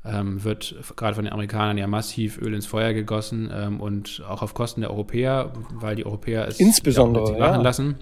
[0.03, 4.41] ähm, wird gerade von den Amerikanern ja massiv Öl ins Feuer gegossen ähm, und auch
[4.41, 7.95] auf Kosten der Europäer, weil die Europäer es insbesondere ja, machen lassen.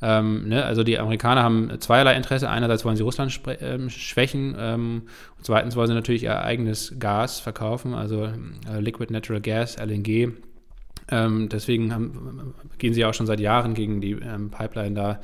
[0.00, 2.48] Ähm, ne, also die Amerikaner haben zweierlei Interesse.
[2.48, 5.02] Einerseits wollen sie Russland ähm, schwächen ähm,
[5.36, 10.34] und zweitens wollen sie natürlich ihr eigenes Gas verkaufen, also äh, Liquid Natural Gas, LNG.
[11.10, 15.20] Ähm, deswegen haben, gehen sie auch schon seit Jahren gegen die ähm, Pipeline da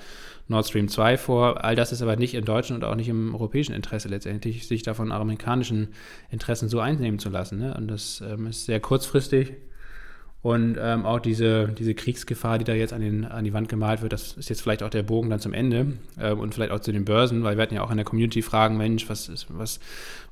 [0.48, 1.64] Nord Stream 2 vor.
[1.64, 4.82] All das ist aber nicht im deutschen und auch nicht im europäischen Interesse letztendlich, sich
[4.82, 5.88] davon amerikanischen
[6.30, 7.58] Interessen so einnehmen zu lassen.
[7.58, 7.74] Ne?
[7.74, 9.52] Und das ähm, ist sehr kurzfristig.
[10.44, 14.02] Und ähm, auch diese, diese Kriegsgefahr, die da jetzt an, den, an die Wand gemalt
[14.02, 16.80] wird, das ist jetzt vielleicht auch der Bogen dann zum Ende ähm, und vielleicht auch
[16.80, 19.46] zu den Börsen, weil wir hatten ja auch in der Community fragen, Mensch, was, ist,
[19.48, 19.80] was,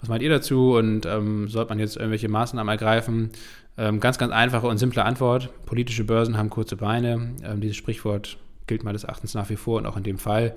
[0.01, 3.31] was meint ihr dazu und ähm, sollte man jetzt irgendwelche Maßnahmen ergreifen?
[3.79, 5.49] Ähm, ganz, ganz einfache und simple Antwort.
[5.65, 7.31] Politische Börsen haben kurze Beine.
[7.43, 8.37] Ähm, dieses Sprichwort
[8.67, 10.55] gilt meines Erachtens nach wie vor und auch in dem Fall.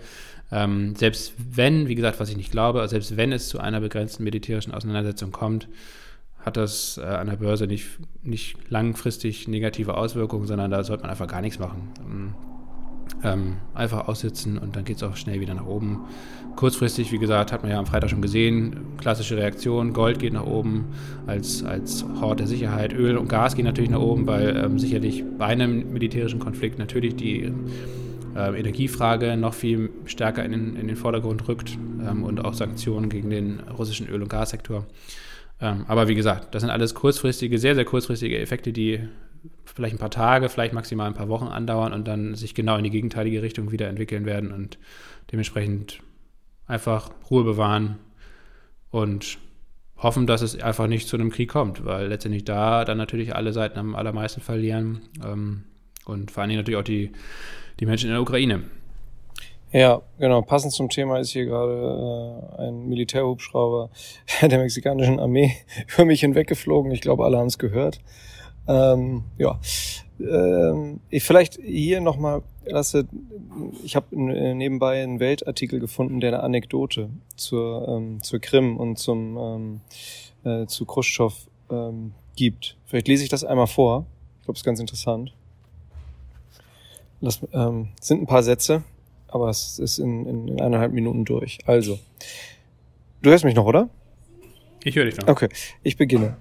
[0.51, 4.23] Ähm, selbst wenn, wie gesagt, was ich nicht glaube, selbst wenn es zu einer begrenzten
[4.23, 5.67] militärischen Auseinandersetzung kommt,
[6.39, 7.87] hat das äh, an der Börse nicht,
[8.21, 12.35] nicht langfristig negative Auswirkungen, sondern da sollte man einfach gar nichts machen.
[13.23, 16.05] Ähm, einfach aussitzen und dann geht es auch schnell wieder nach oben.
[16.55, 20.45] Kurzfristig, wie gesagt, hat man ja am Freitag schon gesehen, klassische Reaktion, Gold geht nach
[20.45, 20.85] oben
[21.27, 25.23] als, als Hort der Sicherheit, Öl und Gas gehen natürlich nach oben, weil ähm, sicherlich
[25.37, 27.51] bei einem militärischen Konflikt natürlich die
[28.35, 31.77] äh, Energiefrage noch viel stärker in den, in den Vordergrund rückt
[32.07, 34.85] ähm, und auch Sanktionen gegen den russischen Öl- und Gassektor.
[35.59, 39.01] Ähm, aber wie gesagt, das sind alles kurzfristige, sehr, sehr kurzfristige Effekte, die
[39.65, 42.85] vielleicht ein paar Tage, vielleicht maximal ein paar Wochen andauern und dann sich genau in
[42.85, 44.77] die gegenteilige Richtung wieder entwickeln werden und
[45.31, 45.99] dementsprechend
[46.67, 47.99] einfach Ruhe bewahren
[48.91, 49.37] und
[49.97, 53.53] hoffen, dass es einfach nicht zu einem Krieg kommt, weil letztendlich da dann natürlich alle
[53.53, 55.63] Seiten am allermeisten verlieren ähm,
[56.05, 57.11] und vor allen Dingen natürlich auch die,
[57.79, 58.63] die Menschen in der Ukraine.
[59.71, 60.41] Ja, genau.
[60.41, 63.89] Passend zum Thema ist hier gerade äh, ein Militärhubschrauber
[64.41, 65.53] der mexikanischen Armee
[65.93, 66.91] über mich hinweggeflogen.
[66.91, 67.99] Ich glaube, alle haben es gehört.
[68.67, 69.59] Ähm, ja,
[70.19, 73.07] ähm, ich vielleicht hier nochmal lasse,
[73.83, 79.37] ich habe nebenbei einen Weltartikel gefunden, der eine Anekdote zur, ähm, zur Krim und zum
[79.37, 79.81] ähm,
[80.43, 81.35] äh, zu Khrushchev
[81.69, 82.77] ähm, gibt.
[82.85, 84.05] Vielleicht lese ich das einmal vor.
[84.39, 85.33] Ich glaube, es ist ganz interessant.
[87.21, 88.83] Das ähm, sind ein paar Sätze,
[89.27, 91.59] aber es ist in, in, in eineinhalb Minuten durch.
[91.65, 91.97] Also,
[93.21, 93.89] du hörst mich noch, oder?
[94.83, 95.27] Ich höre dich noch.
[95.27, 95.49] Okay,
[95.81, 96.37] ich beginne.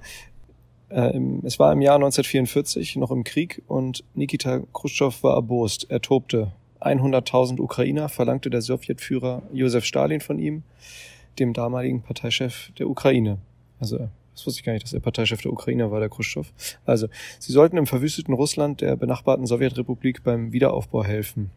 [0.89, 5.91] Äh, es war im Jahr 1944, noch im Krieg, und Nikita Khrushchev war erbost.
[5.91, 6.53] Er tobte.
[6.81, 10.65] 100.000 Ukrainer verlangte der Sowjetführer Josef Stalin von ihm,
[11.39, 13.39] dem damaligen Parteichef der Ukraine.
[13.81, 16.51] Also, das wusste ich gar nicht, dass er Parteichef der Ukraine war, der Khrushchev.
[16.85, 17.09] Also,
[17.39, 21.51] sie sollten im verwüsteten Russland der benachbarten Sowjetrepublik beim Wiederaufbau helfen.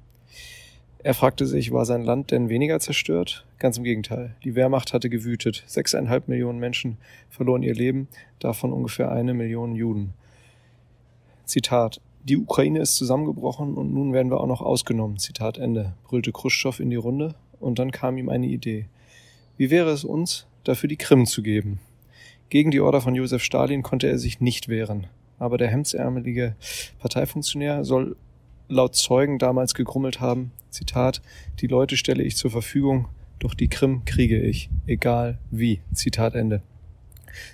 [1.03, 3.45] Er fragte sich, war sein Land denn weniger zerstört?
[3.59, 4.35] Ganz im Gegenteil.
[4.43, 5.63] Die Wehrmacht hatte gewütet.
[5.67, 6.97] Sechseinhalb Millionen Menschen
[7.29, 8.07] verloren ihr Leben,
[8.39, 10.13] davon ungefähr eine Million Juden.
[11.45, 12.01] Zitat.
[12.23, 15.17] Die Ukraine ist zusammengebrochen und nun werden wir auch noch ausgenommen.
[15.17, 15.93] Zitat Ende.
[16.03, 18.87] brüllte Khrushchev in die Runde und dann kam ihm eine Idee.
[19.55, 21.79] Wie wäre es uns, dafür die Krim zu geben?
[22.49, 25.07] Gegen die Order von Josef Stalin konnte er sich nicht wehren.
[25.39, 26.55] Aber der hemdsärmelige
[26.99, 28.15] Parteifunktionär soll
[28.69, 31.21] laut Zeugen damals gegrummelt haben, Zitat,
[31.59, 33.07] die Leute stelle ich zur Verfügung,
[33.39, 35.81] doch die Krim kriege ich, egal wie.
[35.93, 36.61] Zitat Ende.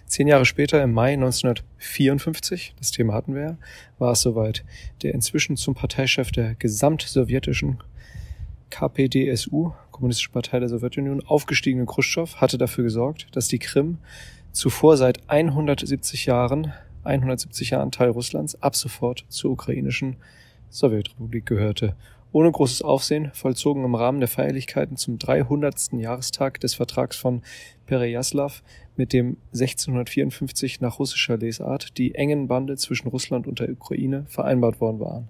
[0.05, 3.57] Zehn Jahre später, im Mai 1954, das Thema hatten wir ja,
[3.99, 4.63] war es soweit.
[5.01, 7.83] Der inzwischen zum Parteichef der gesamtsowjetischen
[8.69, 13.99] KPDSU, Kommunistische Partei der Sowjetunion, aufgestiegene Khrushchev hatte dafür gesorgt, dass die Krim
[14.51, 20.15] zuvor seit 170 Jahren, 170 Jahren Teil Russlands, ab sofort zur ukrainischen
[20.73, 21.95] Sowjetrepublik gehörte.
[22.31, 25.93] Ohne großes Aufsehen vollzogen im Rahmen der Feierlichkeiten zum 300.
[25.93, 27.43] Jahrestag des Vertrags von
[27.85, 28.63] Perejaslav
[28.95, 34.81] mit dem 1654 nach russischer Lesart die engen Bande zwischen Russland und der Ukraine vereinbart
[34.81, 35.29] worden waren.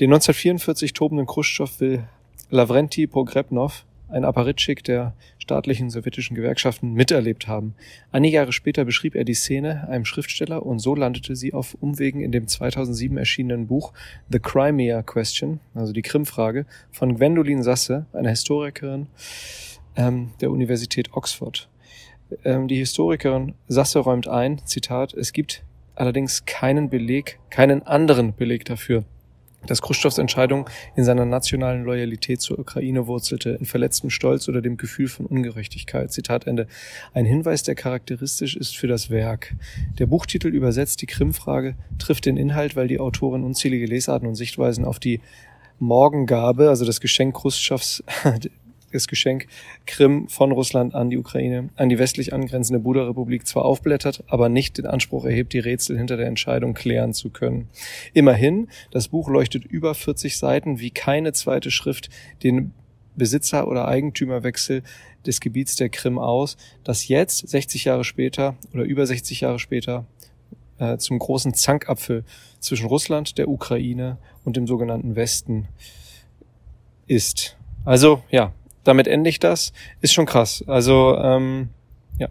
[0.00, 2.04] Den 1944 tobenden Khrushchev will
[2.48, 5.12] Lavrenti Pogrebnov ein Apparitschik der
[5.48, 7.74] staatlichen sowjetischen Gewerkschaften miterlebt haben.
[8.12, 12.20] Einige Jahre später beschrieb er die Szene einem Schriftsteller und so landete sie auf Umwegen
[12.20, 13.94] in dem 2007 erschienenen Buch
[14.30, 19.06] The Crimea Question, also die Krimfrage, von Gwendolyn Sasse, einer Historikerin
[19.96, 21.70] ähm, der Universität Oxford.
[22.44, 28.66] Ähm, die Historikerin Sasse räumt ein, Zitat, es gibt allerdings keinen Beleg, keinen anderen Beleg
[28.66, 29.04] dafür,
[29.66, 34.76] dass Khrushchevs Entscheidung in seiner nationalen Loyalität zur Ukraine wurzelte, in verletztem Stolz oder dem
[34.76, 36.12] Gefühl von Ungerechtigkeit.
[36.12, 36.66] Zitat Ende.
[37.12, 39.54] Ein Hinweis, der charakteristisch ist für das Werk.
[39.98, 44.84] Der Buchtitel übersetzt die Krimfrage, trifft den Inhalt, weil die Autorin unzählige Lesarten und Sichtweisen
[44.84, 45.20] auf die
[45.78, 48.02] Morgengabe, also das Geschenk Khrushchevs
[48.92, 49.46] das Geschenk
[49.86, 54.78] Krim von Russland an die Ukraine, an die westlich angrenzende Buda-Republik zwar aufblättert, aber nicht
[54.78, 57.68] den Anspruch erhebt, die Rätsel hinter der Entscheidung klären zu können.
[58.14, 62.08] Immerhin, das Buch leuchtet über 40 Seiten wie keine zweite Schrift
[62.42, 62.72] den
[63.16, 64.82] Besitzer- oder Eigentümerwechsel
[65.26, 70.06] des Gebiets der Krim aus, das jetzt, 60 Jahre später oder über 60 Jahre später,
[70.78, 72.24] äh, zum großen Zankapfel
[72.60, 75.66] zwischen Russland, der Ukraine und dem sogenannten Westen
[77.06, 77.56] ist.
[77.84, 78.52] Also ja,
[78.88, 79.74] damit ende ich das.
[80.00, 80.64] Ist schon krass.
[80.66, 81.68] Also, ähm,
[82.18, 82.28] ja,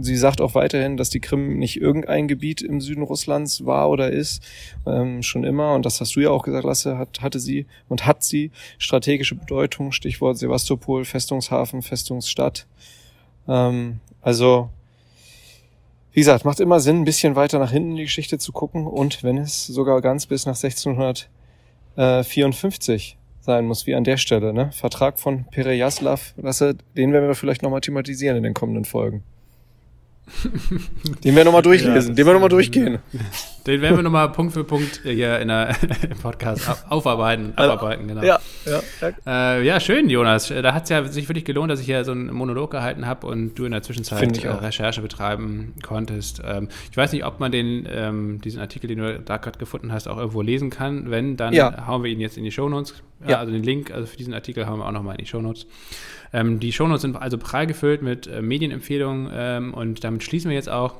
[0.00, 4.10] sie sagt auch weiterhin, dass die Krim nicht irgendein Gebiet im Süden Russlands war oder
[4.10, 4.42] ist,
[4.86, 5.72] ähm, schon immer.
[5.74, 9.36] Und das hast du ja auch gesagt, Lasse, hat, hatte sie und hat sie strategische
[9.36, 9.92] Bedeutung.
[9.92, 12.66] Stichwort Sevastopol, Festungshafen, Festungsstadt.
[13.46, 14.70] Ähm, also,
[16.12, 19.22] wie gesagt, macht immer Sinn, ein bisschen weiter nach hinten die Geschichte zu gucken und
[19.22, 24.52] wenn es sogar ganz bis nach 1654 sein muss, wie an der Stelle.
[24.52, 24.70] Ne?
[24.72, 29.22] Vertrag von Perejaslav, den werden wir vielleicht nochmal thematisieren in den kommenden Folgen.
[31.24, 32.98] Den wir nochmal durchlesen, ja, den wir nochmal durchgehen.
[33.66, 35.74] Den werden wir nochmal Punkt für Punkt hier in der,
[36.10, 37.52] im Podcast aufarbeiten.
[37.56, 38.22] Also, abarbeiten, genau.
[38.22, 39.56] Ja, ja, ja.
[39.56, 40.48] Äh, ja schön, Jonas.
[40.48, 43.26] Da hat es ja sich wirklich gelohnt, dass ich hier so einen Monolog gehalten habe
[43.26, 46.42] und du in der Zwischenzeit äh, Recherche betreiben konntest.
[46.44, 49.92] Ähm, ich weiß nicht, ob man den, ähm, diesen Artikel, den du da gerade gefunden
[49.92, 51.10] hast, auch irgendwo lesen kann.
[51.10, 51.86] Wenn, dann ja.
[51.86, 52.94] hauen wir ihn jetzt in die Shownotes.
[53.26, 53.38] Ja.
[53.38, 55.66] Also den Link also für diesen Artikel hauen wir auch nochmal in die Shownotes.
[56.34, 60.56] Ähm, die Shownotes sind also prall gefüllt mit äh, Medienempfehlungen ähm, und damit schließen wir
[60.56, 60.96] jetzt auch.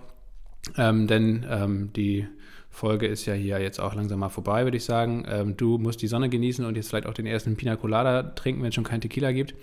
[0.79, 2.29] Ähm, denn ähm, die
[2.71, 5.27] Folge ist ja hier jetzt auch langsam mal vorbei, würde ich sagen.
[5.29, 8.63] Ähm, du musst die Sonne genießen und jetzt vielleicht auch den ersten Pina Colada trinken,
[8.63, 9.57] wenn es schon kein Tequila gibt.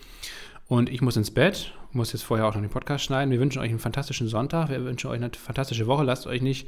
[0.68, 3.32] Und ich muss ins Bett, muss jetzt vorher auch noch den Podcast schneiden.
[3.32, 6.04] Wir wünschen euch einen fantastischen Sonntag, wir wünschen euch eine fantastische Woche.
[6.04, 6.68] Lasst euch nicht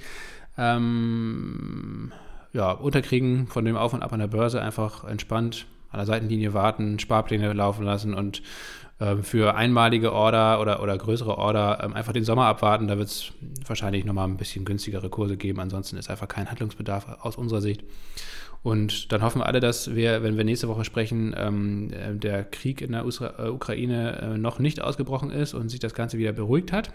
[0.58, 2.14] ähm,
[2.54, 4.62] ja, unterkriegen von dem Auf und Ab an der Börse.
[4.62, 8.42] Einfach entspannt an der Seitenlinie warten, Sparpläne laufen lassen und
[9.22, 12.88] für einmalige Order oder, oder größere Order ähm, einfach den Sommer abwarten.
[12.88, 13.32] Da wird es
[13.66, 15.60] wahrscheinlich nochmal ein bisschen günstigere Kurse geben.
[15.60, 17.84] Ansonsten ist einfach kein Handlungsbedarf aus unserer Sicht.
[18.64, 22.46] Und dann hoffen wir alle, dass wir, wenn wir nächste Woche sprechen, ähm, äh, der
[22.46, 26.32] Krieg in der äh, Ukraine äh, noch nicht ausgebrochen ist und sich das Ganze wieder
[26.32, 26.92] beruhigt hat.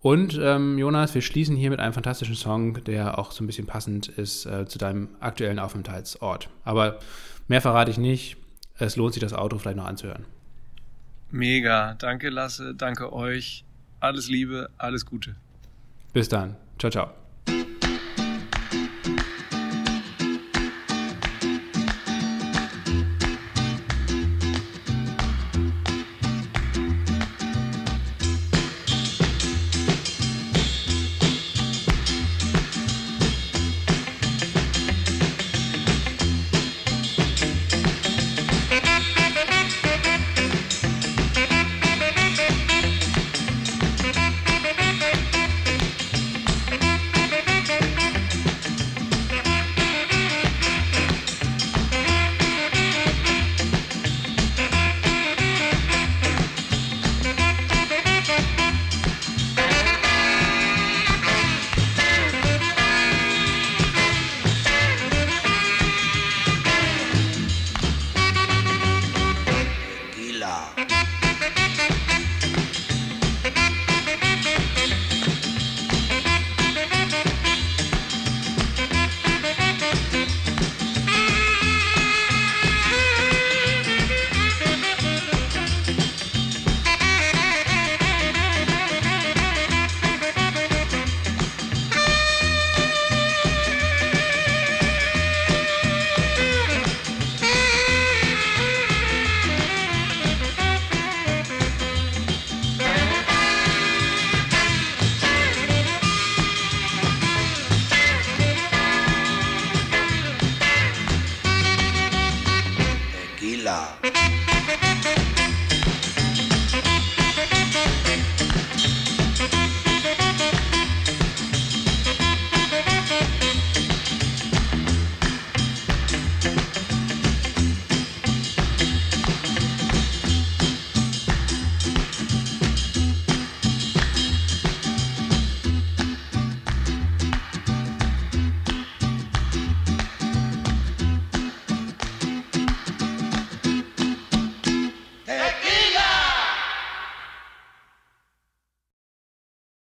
[0.00, 3.66] Und ähm, Jonas, wir schließen hier mit einem fantastischen Song, der auch so ein bisschen
[3.66, 6.48] passend ist äh, zu deinem aktuellen Aufenthaltsort.
[6.64, 6.98] Aber
[7.46, 8.36] mehr verrate ich nicht.
[8.78, 10.24] Es lohnt sich, das Auto vielleicht noch anzuhören.
[11.30, 11.94] Mega.
[11.94, 12.74] Danke, Lasse.
[12.74, 13.64] Danke euch.
[14.00, 15.36] Alles Liebe, alles Gute.
[16.12, 16.56] Bis dann.
[16.78, 17.10] Ciao, ciao.